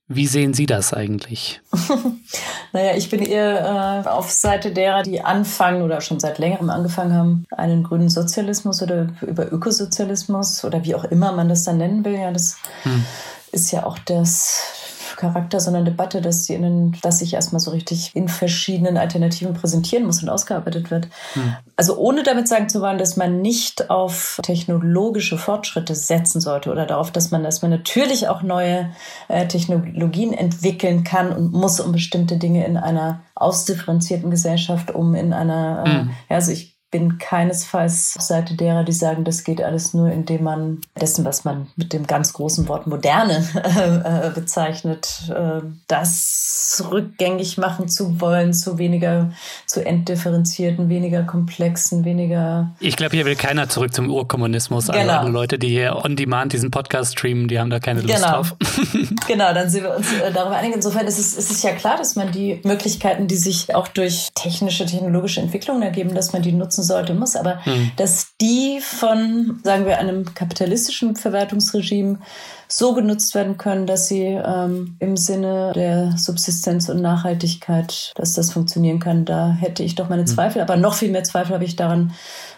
[0.09, 1.61] Wie sehen Sie das eigentlich?
[2.73, 7.13] naja, ich bin eher äh, auf Seite derer, die anfangen oder schon seit längerem angefangen
[7.13, 12.03] haben, einen grünen Sozialismus oder über Ökosozialismus oder wie auch immer man das dann nennen
[12.03, 12.15] will.
[12.15, 13.05] Ja, das hm.
[13.53, 14.84] ist ja auch das
[15.17, 20.05] Charakter, sondern Debatte, dass, die in, dass sich erstmal so richtig in verschiedenen Alternativen präsentieren
[20.05, 21.07] muss und ausgearbeitet wird.
[21.33, 21.55] Hm.
[21.75, 26.85] Also ohne damit sagen zu wollen, dass man nicht auf technologische Fortschritte setzen sollte oder
[26.85, 28.89] darauf, dass man, dass man natürlich auch neue
[29.27, 35.33] äh, Technologien entwickeln kann und muss, um bestimmte Dinge in einer ausdifferenzierten Gesellschaft, um in
[35.33, 36.09] einer, äh, hm.
[36.29, 40.43] ja, also ich bin keinesfalls auf Seite derer, die sagen, das geht alles nur, indem
[40.43, 43.45] man dessen, was man mit dem ganz großen Wort moderne
[44.25, 49.31] äh, bezeichnet, äh, das rückgängig machen zu wollen, zu weniger,
[49.65, 52.71] zu entdifferenzierten, weniger komplexen, weniger.
[52.79, 54.87] Ich glaube, hier will keiner zurück zum Urkommunismus.
[54.87, 55.19] Genau.
[55.19, 58.31] alle Leute, die hier on demand diesen Podcast streamen, die haben da keine Lust genau.
[58.31, 58.55] drauf.
[59.27, 60.75] genau, dann sind wir uns äh, darüber einig.
[60.75, 64.29] Insofern ist es, ist es ja klar, dass man die Möglichkeiten, die sich auch durch
[64.33, 67.91] technische, technologische Entwicklungen ergeben, dass man die nutzen nutzen sollte, muss, aber mhm.
[67.97, 72.19] dass die von, sagen wir, einem kapitalistischen Verwertungsregime
[72.67, 78.51] so genutzt werden können, dass sie ähm, im Sinne der Subsistenz und Nachhaltigkeit, dass das
[78.51, 79.25] funktionieren kann.
[79.25, 80.27] Da hätte ich doch meine hm.
[80.27, 80.69] Zweifel, mhm.
[80.69, 82.13] aber noch viel mehr Zweifel habe ich daran,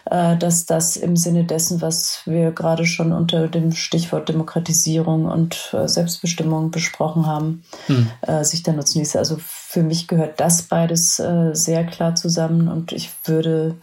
[0.10, 5.88] dass das im Sinne dessen, was wir gerade schon unter dem Stichwort Demokratisierung und äh,
[5.88, 8.10] Selbstbestimmung besprochen haben, hm.
[8.22, 9.20] äh, sich da nutzen ließe.
[9.20, 13.76] Also für mich gehört das beides äh, sehr klar zusammen und ich würde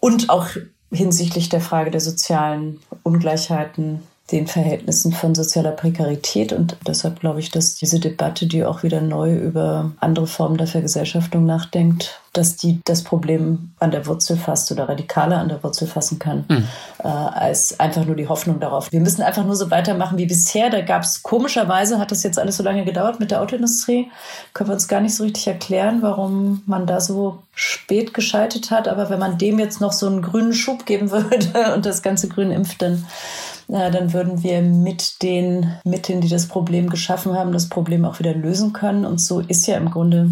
[0.00, 0.48] und auch
[0.92, 6.52] hinsichtlich der Frage der sozialen Ungleichheiten den Verhältnissen von sozialer Prekarität.
[6.52, 10.66] Und deshalb glaube ich, dass diese Debatte, die auch wieder neu über andere Formen der
[10.66, 15.86] Vergesellschaftung nachdenkt, dass die das Problem an der Wurzel fasst oder radikaler an der Wurzel
[15.86, 16.66] fassen kann, mhm.
[17.00, 18.90] äh, als einfach nur die Hoffnung darauf.
[18.90, 20.70] Wir müssen einfach nur so weitermachen wie bisher.
[20.70, 24.10] Da gab es komischerweise, hat das jetzt alles so lange gedauert mit der Autoindustrie,
[24.54, 28.88] können wir uns gar nicht so richtig erklären, warum man da so spät geschaltet hat.
[28.88, 32.28] Aber wenn man dem jetzt noch so einen grünen Schub geben würde und das ganze
[32.28, 33.04] Grün impft, dann
[33.68, 38.34] dann würden wir mit den Mitteln, die das Problem geschaffen haben, das Problem auch wieder
[38.34, 39.04] lösen können.
[39.04, 40.30] Und so ist ja im Grunde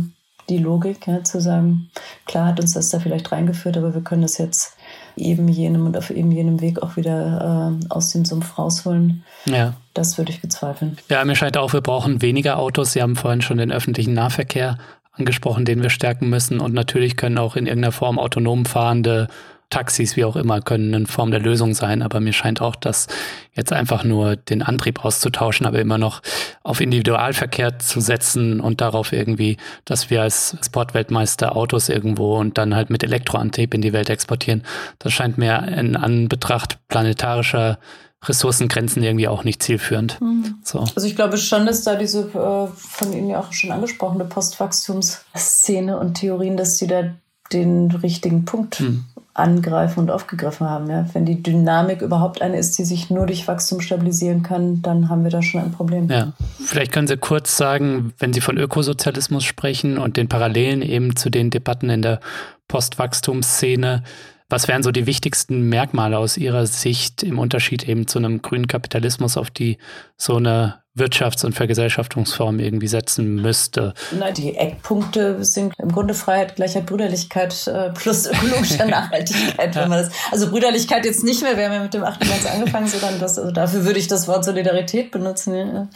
[0.49, 1.91] die Logik, ja, zu sagen,
[2.26, 4.76] klar hat uns das da vielleicht reingeführt, aber wir können das jetzt
[5.16, 9.24] eben jenem und auf eben jenem Weg auch wieder äh, aus dem Sumpf rausholen.
[9.47, 9.74] Ja.
[9.95, 10.99] Das würde ich bezweifeln.
[11.09, 12.93] Ja, mir scheint auch, wir brauchen weniger Autos.
[12.93, 14.78] Sie haben vorhin schon den öffentlichen Nahverkehr
[15.12, 16.61] angesprochen, den wir stärken müssen.
[16.61, 19.28] Und natürlich können auch in irgendeiner Form autonom fahrende
[19.71, 22.03] Taxis, wie auch immer, können eine Form der Lösung sein.
[22.03, 23.07] Aber mir scheint auch, dass
[23.55, 26.23] jetzt einfach nur den Antrieb auszutauschen, aber immer noch
[26.62, 32.75] auf Individualverkehr zu setzen und darauf irgendwie, dass wir als Sportweltmeister Autos irgendwo und dann
[32.75, 34.64] halt mit Elektroantrieb in die Welt exportieren.
[34.99, 37.79] Das scheint mir in Anbetracht planetarischer
[38.23, 40.21] Ressourcengrenzen irgendwie auch nicht zielführend.
[40.21, 40.57] Mhm.
[40.62, 40.81] So.
[40.81, 45.99] Also ich glaube schon, dass da diese äh, von Ihnen ja auch schon angesprochene Postwachstumsszene
[45.99, 47.14] und Theorien, dass die da
[47.53, 50.90] den richtigen Punkt mhm angreifen und aufgegriffen haben.
[50.90, 51.07] Ja?
[51.12, 55.24] Wenn die Dynamik überhaupt eine ist, die sich nur durch Wachstum stabilisieren kann, dann haben
[55.24, 56.09] wir da schon ein Problem.
[56.09, 56.32] Ja,
[56.64, 61.30] vielleicht können Sie kurz sagen, wenn Sie von Ökosozialismus sprechen und den Parallelen eben zu
[61.30, 62.20] den Debatten in der
[62.68, 64.03] Postwachstumsszene,
[64.48, 68.66] was wären so die wichtigsten Merkmale aus Ihrer Sicht im Unterschied eben zu einem grünen
[68.66, 69.78] Kapitalismus, auf die
[70.16, 73.95] so eine Wirtschafts- und Vergesellschaftungsform irgendwie setzen müsste.
[74.18, 79.76] Nein, die Eckpunkte sind im Grunde Freiheit, Gleichheit, Brüderlichkeit äh, plus ökologische Nachhaltigkeit.
[79.76, 82.26] wenn man das, also Brüderlichkeit jetzt nicht mehr, wir haben ja mit dem 8.
[82.26, 85.55] März angefangen, sondern das, also dafür würde ich das Wort Solidarität benutzen.
[85.55, 85.64] Ja.
[85.64, 85.86] Ja.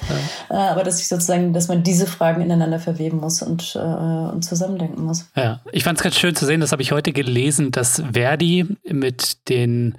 [0.50, 4.44] Äh, aber dass ich sozusagen, dass man diese Fragen ineinander verweben muss und, äh, und
[4.44, 5.26] zusammendenken muss.
[5.34, 8.66] Ja, ich fand es ganz schön zu sehen, das habe ich heute gelesen, dass Verdi
[8.84, 9.96] mit den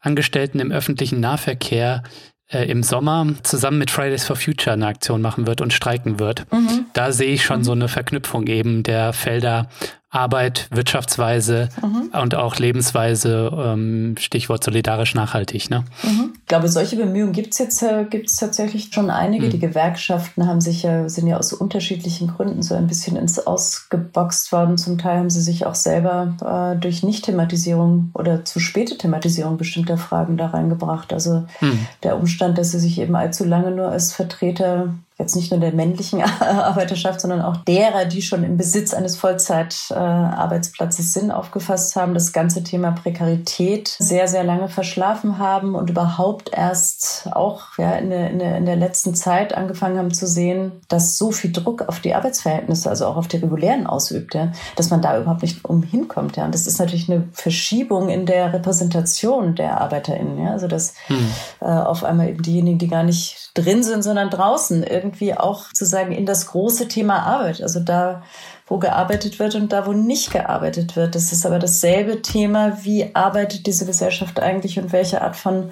[0.00, 2.02] Angestellten im öffentlichen Nahverkehr
[2.48, 6.50] äh, im Sommer zusammen mit Fridays for Future eine Aktion machen wird und streiken wird.
[6.52, 6.86] Mhm.
[6.94, 7.64] Da sehe ich schon mhm.
[7.64, 9.68] so eine Verknüpfung eben der Felder
[10.10, 12.10] Arbeit, Wirtschaftsweise mhm.
[12.18, 15.68] und auch Lebensweise, ähm, Stichwort solidarisch nachhaltig.
[15.68, 15.84] Ne?
[16.02, 16.32] Mhm.
[16.34, 19.46] Ich glaube, solche Bemühungen gibt es jetzt äh, gibt's tatsächlich schon einige.
[19.46, 19.50] Mhm.
[19.50, 24.50] Die Gewerkschaften haben sich ja, sind ja aus unterschiedlichen Gründen so ein bisschen ins Ausgeboxt
[24.50, 24.78] worden.
[24.78, 29.98] Zum Teil haben sie sich auch selber äh, durch Nicht-Thematisierung oder zu späte Thematisierung bestimmter
[29.98, 31.12] Fragen da reingebracht.
[31.12, 31.86] Also mhm.
[32.02, 35.72] der Umstand, dass sie sich eben allzu lange nur als Vertreter jetzt nicht nur der
[35.72, 42.32] männlichen Arbeiterschaft, sondern auch derer, die schon im Besitz eines Vollzeitarbeitsplatzes sind, aufgefasst haben, das
[42.32, 48.30] ganze Thema Prekarität sehr, sehr lange verschlafen haben und überhaupt erst auch ja, in, der,
[48.30, 51.98] in, der, in der letzten Zeit angefangen haben zu sehen, dass so viel Druck auf
[51.98, 56.36] die Arbeitsverhältnisse, also auch auf die regulären ausübt, ja, dass man da überhaupt nicht umhinkommt.
[56.36, 56.44] Ja.
[56.44, 60.44] Und das ist natürlich eine Verschiebung in der Repräsentation der ArbeiterInnen.
[60.44, 60.52] Ja.
[60.52, 61.30] Also dass hm.
[61.60, 65.72] äh, auf einmal eben diejenigen, die gar nicht drin sind, sondern draußen irgendwie irgendwie auch
[65.72, 67.62] zu sagen in das große Thema Arbeit.
[67.62, 68.22] Also da,
[68.68, 71.14] wo gearbeitet wird und da, wo nicht gearbeitet wird.
[71.14, 75.70] Das ist aber dasselbe Thema, wie arbeitet diese Gesellschaft eigentlich und welche Art von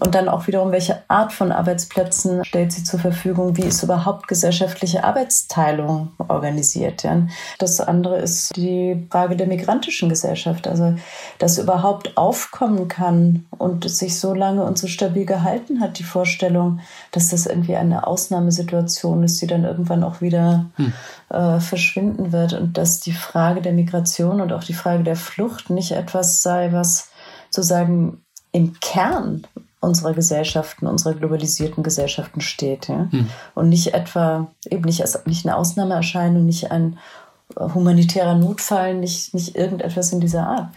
[0.00, 3.56] und dann auch wiederum, welche Art von Arbeitsplätzen stellt sie zur Verfügung?
[3.56, 7.02] Wie ist überhaupt gesellschaftliche Arbeitsteilung organisiert?
[7.02, 7.26] Ja?
[7.58, 10.66] Das andere ist die Frage der migrantischen Gesellschaft.
[10.66, 10.94] Also,
[11.38, 16.04] dass überhaupt aufkommen kann und es sich so lange und so stabil gehalten hat, die
[16.04, 16.80] Vorstellung,
[17.12, 20.92] dass das irgendwie eine Ausnahmesituation ist, die dann irgendwann auch wieder hm.
[21.28, 25.70] äh, verschwinden wird und dass die Frage der Migration und auch die Frage der Flucht
[25.70, 27.10] nicht etwas sei, was
[27.50, 28.22] sozusagen
[28.52, 29.46] im Kern
[29.80, 32.88] unserer Gesellschaften, unserer globalisierten Gesellschaften steht.
[32.88, 33.08] Ja?
[33.10, 33.30] Hm.
[33.54, 36.98] Und nicht etwa, eben nicht als nicht eine Ausnahmeerscheinung, nicht ein
[37.56, 40.68] humanitärer Notfall, nicht, nicht irgendetwas in dieser Art.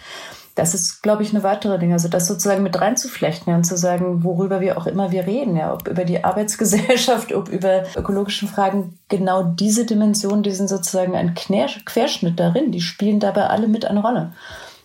[0.56, 1.94] Das ist, glaube ich, eine weitere Dinge.
[1.94, 5.56] Also das sozusagen mit reinzuflechten ja, und zu sagen, worüber wir auch immer wir reden,
[5.56, 11.16] ja, ob über die Arbeitsgesellschaft, ob über ökologischen Fragen, genau diese Dimensionen, die sind sozusagen
[11.16, 14.34] ein Querschnitt darin, die spielen dabei alle mit eine Rolle.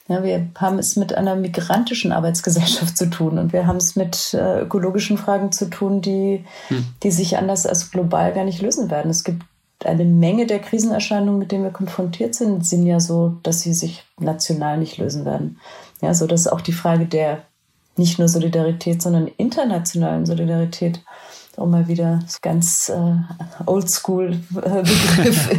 [0.08, 4.32] Ja, wir haben es mit einer migrantischen Arbeitsgesellschaft zu tun und wir haben es mit
[4.32, 6.86] äh, ökologischen Fragen zu tun, die, hm.
[7.02, 9.10] die sich anders als global gar nicht lösen werden.
[9.10, 9.42] Es gibt
[9.84, 14.04] eine Menge der Krisenerscheinungen, mit denen wir konfrontiert sind, sind ja so, dass sie sich
[14.18, 15.60] national nicht lösen werden.
[16.00, 17.42] Ja, so dass auch die Frage der
[17.96, 21.00] nicht nur Solidarität, sondern internationalen Solidarität
[21.58, 23.14] um mal wieder ganz äh,
[23.66, 25.50] Oldschool-Begriff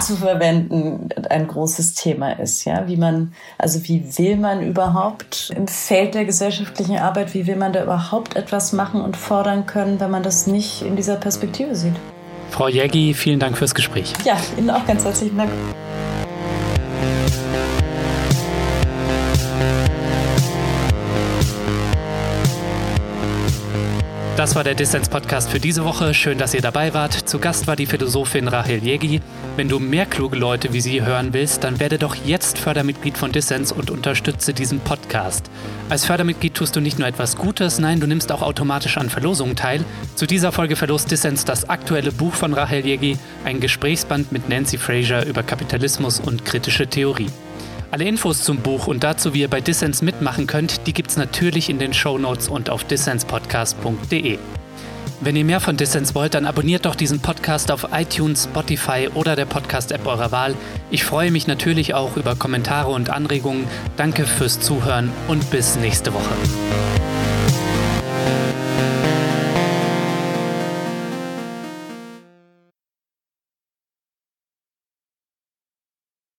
[0.06, 2.64] zu verwenden, ein großes Thema ist.
[2.64, 7.56] Ja, wie man, also wie will man überhaupt im Feld der gesellschaftlichen Arbeit, wie will
[7.56, 11.74] man da überhaupt etwas machen und fordern können, wenn man das nicht in dieser Perspektive
[11.74, 11.96] sieht?
[12.50, 14.12] Frau Jägi, vielen Dank fürs Gespräch.
[14.24, 15.50] Ja, Ihnen auch ganz herzlichen Dank.
[24.38, 26.14] Das war der Dissens-Podcast für diese Woche.
[26.14, 27.12] Schön, dass ihr dabei wart.
[27.12, 29.20] Zu Gast war die Philosophin Rahel Jegi.
[29.56, 33.32] Wenn du mehr kluge Leute wie sie hören willst, dann werde doch jetzt Fördermitglied von
[33.32, 35.50] Dissens und unterstütze diesen Podcast.
[35.88, 39.56] Als Fördermitglied tust du nicht nur etwas Gutes, nein, du nimmst auch automatisch an Verlosungen
[39.56, 39.84] teil.
[40.14, 44.78] Zu dieser Folge verlost Dissens das aktuelle Buch von Rahel Jegi, ein Gesprächsband mit Nancy
[44.78, 47.26] Fraser über Kapitalismus und kritische Theorie.
[47.90, 51.70] Alle Infos zum Buch und dazu, wie ihr bei Dissens mitmachen könnt, die gibt's natürlich
[51.70, 54.38] in den Show Notes und auf dissenspodcast.de.
[55.20, 59.36] Wenn ihr mehr von Dissens wollt, dann abonniert doch diesen Podcast auf iTunes, Spotify oder
[59.36, 60.54] der Podcast-App eurer Wahl.
[60.90, 63.66] Ich freue mich natürlich auch über Kommentare und Anregungen.
[63.96, 67.17] Danke fürs Zuhören und bis nächste Woche.